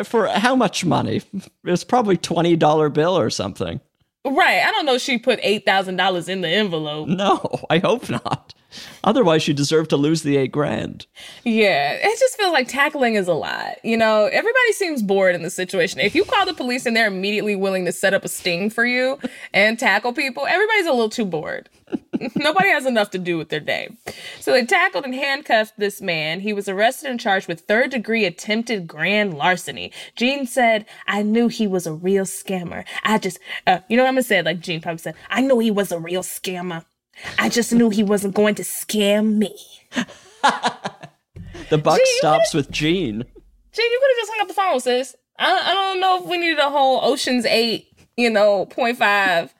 [0.04, 1.22] For how much money?
[1.64, 3.80] It's probably twenty dollar bill or something.
[4.24, 4.60] Right.
[4.62, 7.08] I don't know if she put $8,000 in the envelope.
[7.08, 7.40] No,
[7.70, 8.52] I hope not.
[9.02, 11.06] Otherwise, she deserved to lose the eight grand.
[11.42, 11.92] Yeah.
[11.94, 13.82] It just feels like tackling is a lot.
[13.82, 16.00] You know, everybody seems bored in this situation.
[16.00, 18.84] If you call the police and they're immediately willing to set up a sting for
[18.84, 19.18] you
[19.54, 21.70] and tackle people, everybody's a little too bored.
[22.36, 23.96] Nobody has enough to do with their day.
[24.40, 26.40] So they tackled and handcuffed this man.
[26.40, 29.92] He was arrested and charged with third degree attempted grand larceny.
[30.16, 32.84] Jean said, I knew he was a real scammer.
[33.04, 34.42] I just, uh, you know what I'm going to say?
[34.42, 36.84] Like Jean probably said, I knew he was a real scammer.
[37.38, 39.56] I just knew he wasn't going to scam me.
[41.70, 43.24] The buck you stops with Jean.
[43.72, 45.16] Jean, you could have just hung up the phone, sis.
[45.38, 47.86] I, I don't know if we needed a whole Ocean's 8,
[48.16, 49.50] you know, 0.5.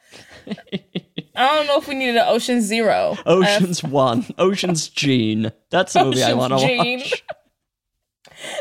[1.35, 3.17] I don't know if we needed an Ocean Zero.
[3.27, 5.53] Ocean's One, Ocean's Jean.
[5.71, 7.25] That's the movie I want to watch.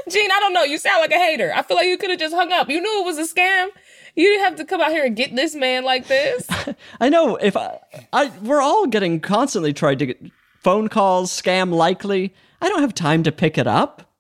[0.10, 0.64] Jean, I don't know.
[0.64, 1.52] You sound like a hater.
[1.56, 2.70] I feel like you could have just hung up.
[2.70, 3.70] You knew it was a scam.
[4.16, 6.48] You didn't have to come out here and get this man like this.
[7.00, 7.80] I know if I,
[8.12, 10.22] I, we're all getting constantly tried to get
[10.62, 12.34] phone calls, scam likely.
[12.62, 14.12] I don't have time to pick it up.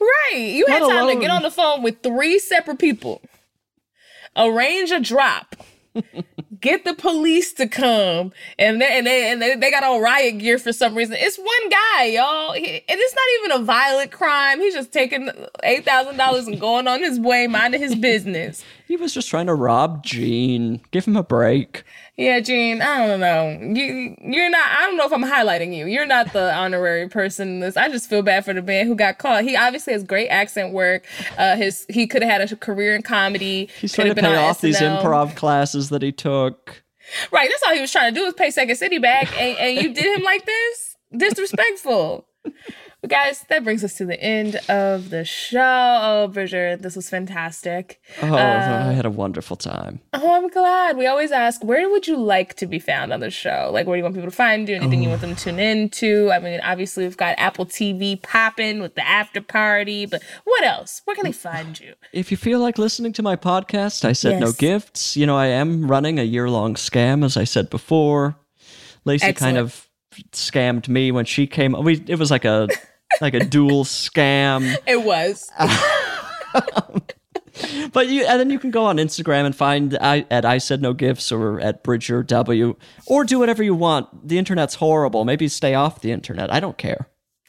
[0.00, 0.38] Right.
[0.38, 3.22] You had Let time to get on the phone with three separate people,
[4.36, 5.56] arrange a drop,
[6.60, 10.58] get the police to come, and they and they and they, got on riot gear
[10.58, 11.16] for some reason.
[11.18, 14.60] It's one guy, y'all, He- and it's not even a violent crime.
[14.60, 15.30] He's just taking
[15.62, 18.64] eight thousand dollars and going on his way, minding his business.
[18.88, 20.80] He was just trying to rob Jean.
[20.92, 21.84] Give him a break.
[22.18, 23.56] Yeah, Jean, I don't know.
[23.80, 25.86] You you're not I don't know if I'm highlighting you.
[25.86, 27.76] You're not the honorary person in this.
[27.76, 29.44] I just feel bad for the man who got caught.
[29.44, 31.06] He obviously has great accent work.
[31.38, 33.68] Uh his he could have had a career in comedy.
[33.80, 36.82] He's trying to pay off these improv classes that he took.
[37.30, 39.76] Right, that's all he was trying to do was pay Second City back and, and
[39.76, 40.96] you did him like this?
[41.16, 42.26] Disrespectful.
[43.00, 46.00] But guys, that brings us to the end of the show.
[46.02, 48.00] Oh, Bridger, this was fantastic.
[48.20, 50.00] Oh, I uh, had a wonderful time.
[50.12, 50.96] Oh, I'm glad.
[50.96, 53.70] We always ask, where would you like to be found on the show?
[53.72, 54.74] Like, where do you want people to find you?
[54.74, 55.12] Anything you oh.
[55.12, 56.32] want them to tune into?
[56.32, 61.00] I mean, obviously, we've got Apple TV popping with the after party, but what else?
[61.04, 61.94] Where can they find you?
[62.12, 65.16] If you feel like listening to my podcast, I said no gifts.
[65.16, 68.36] You know, I am running a year long scam, as I said before.
[69.06, 69.87] Laci kind of
[70.32, 71.72] scammed me when she came.
[71.72, 72.68] We it was like a
[73.20, 74.76] like a dual scam.
[74.86, 75.50] It was.
[77.92, 80.80] But you and then you can go on Instagram and find I at I said
[80.80, 82.76] no gifts or at Bridger W
[83.06, 84.28] or do whatever you want.
[84.28, 85.24] The internet's horrible.
[85.24, 86.52] Maybe stay off the internet.
[86.52, 87.08] I don't care.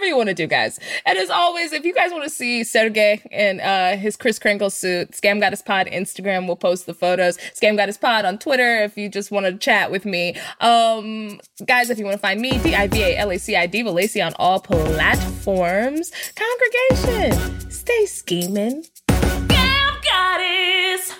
[0.00, 0.80] Whatever you want to do, guys.
[1.04, 4.70] And as always, if you guys want to see Sergey in uh, his Kris Kringle
[4.70, 7.36] suit, Scam Goddess Pod Instagram will post the photos.
[7.54, 10.38] Scam Goddess Pod on Twitter if you just want to chat with me.
[10.60, 13.54] Um, guys, if you want to find me, D I V A L A C
[13.56, 16.12] I Diva Laci on all platforms.
[16.34, 18.86] Congregation, stay scheming.
[19.08, 21.12] Scam Goddess.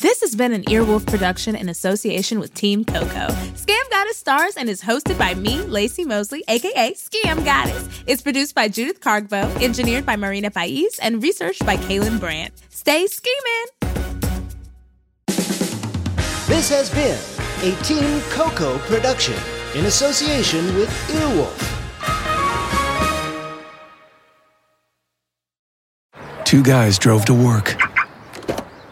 [0.00, 3.28] This has been an Earwolf production in association with Team Coco.
[3.54, 7.88] Scam Goddess stars and is hosted by me, Laci Mosley, aka Scam Goddess.
[8.06, 12.52] It's produced by Judith Kargbo, engineered by Marina Paiz, and researched by Kaelyn Brandt.
[12.68, 13.66] Stay scheming!
[16.46, 17.18] This has been
[17.62, 19.36] a Team Coco production
[19.74, 21.72] in association with Earwolf.
[26.44, 27.85] Two guys drove to work.